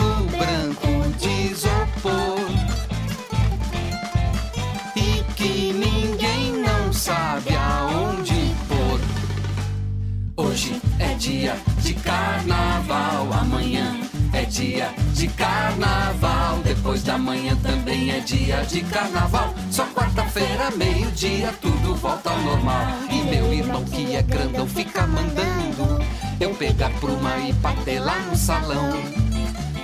dia 11.20 11.54
de 11.82 11.92
carnaval, 11.92 13.30
amanhã 13.30 13.94
é 14.32 14.42
dia 14.46 14.90
de 15.12 15.28
carnaval, 15.28 16.60
depois 16.64 17.02
da 17.02 17.18
manhã 17.18 17.54
também 17.56 18.10
é 18.10 18.20
dia 18.20 18.62
de 18.62 18.80
carnaval. 18.80 19.52
Só 19.70 19.84
quarta-feira, 19.88 20.70
meio-dia, 20.70 21.52
tudo 21.60 21.94
volta 21.96 22.30
ao 22.30 22.40
normal. 22.40 22.86
E 23.10 23.22
meu 23.24 23.52
irmão 23.52 23.84
que 23.84 24.16
é 24.16 24.22
grandão 24.22 24.66
fica 24.66 25.06
mandando 25.06 26.02
eu 26.40 26.54
pegar 26.54 26.90
pluma 27.00 27.36
e 27.36 27.52
bater 27.52 28.00
lá 28.00 28.18
no 28.20 28.34
salão. 28.34 28.90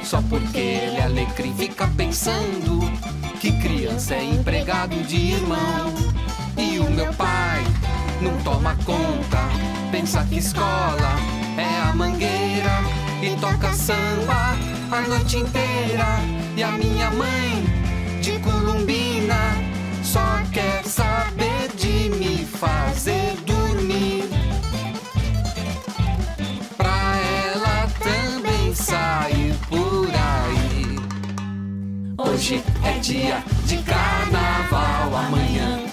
Só 0.02 0.22
porque 0.30 0.58
ele 0.58 0.96
é 0.96 1.02
alecrim 1.02 1.54
fica 1.54 1.86
pensando 1.88 2.80
que 3.40 3.52
criança 3.60 4.14
é 4.14 4.24
empregado 4.24 4.96
de 5.06 5.32
irmão. 5.32 5.92
E 6.56 6.78
o 6.78 6.90
meu 6.90 7.12
pai 7.12 7.62
não 8.22 8.34
toma 8.42 8.74
conta, 8.86 9.75
pensa 9.96 10.22
que 10.24 10.36
escola 10.36 11.16
é 11.56 11.88
a 11.88 11.94
mangueira 11.94 12.82
e 13.22 13.34
toca 13.40 13.72
samba 13.72 14.54
a 14.92 15.00
noite 15.08 15.38
inteira. 15.38 16.20
E 16.54 16.62
a 16.62 16.72
minha 16.72 17.10
mãe 17.12 17.64
de 18.20 18.38
Columbina 18.40 19.54
só 20.02 20.42
quer 20.52 20.84
saber 20.84 21.70
de 21.76 22.10
me 22.10 22.44
fazer 22.44 23.36
dormir. 23.46 24.28
Pra 26.76 27.16
ela 27.54 27.88
também 27.98 28.74
sair 28.74 29.54
por 29.70 30.10
aí. 30.10 30.98
Hoje 32.18 32.62
é 32.84 32.98
dia 32.98 33.42
de 33.64 33.78
carnaval, 33.78 35.16
amanhã 35.16 35.85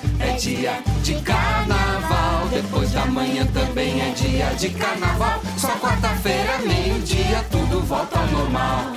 dia 0.44 0.84
de 1.02 1.16
carnaval, 1.22 2.50
depois 2.52 2.92
da 2.92 3.06
manhã 3.06 3.46
também 3.54 4.02
é 4.02 4.10
dia 4.10 4.48
de 4.56 4.70
carnaval. 4.72 5.40
Só 5.58 5.70
quarta-feira, 5.78 6.58
meio-dia, 6.58 7.46
tudo 7.50 7.80
volta 7.86 8.20
ao 8.20 8.28
normal. 8.28 8.92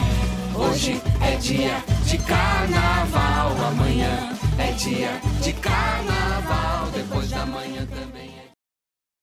Hoje 0.56 1.00
é 1.20 1.36
dia 1.36 1.76
de 2.04 2.18
carnaval, 2.18 3.54
amanhã 3.68 4.36
é 4.58 4.72
dia 4.72 5.20
de 5.40 5.52
carnaval, 5.52 6.88
depois 6.92 7.30
da 7.30 7.46
manhã 7.46 7.86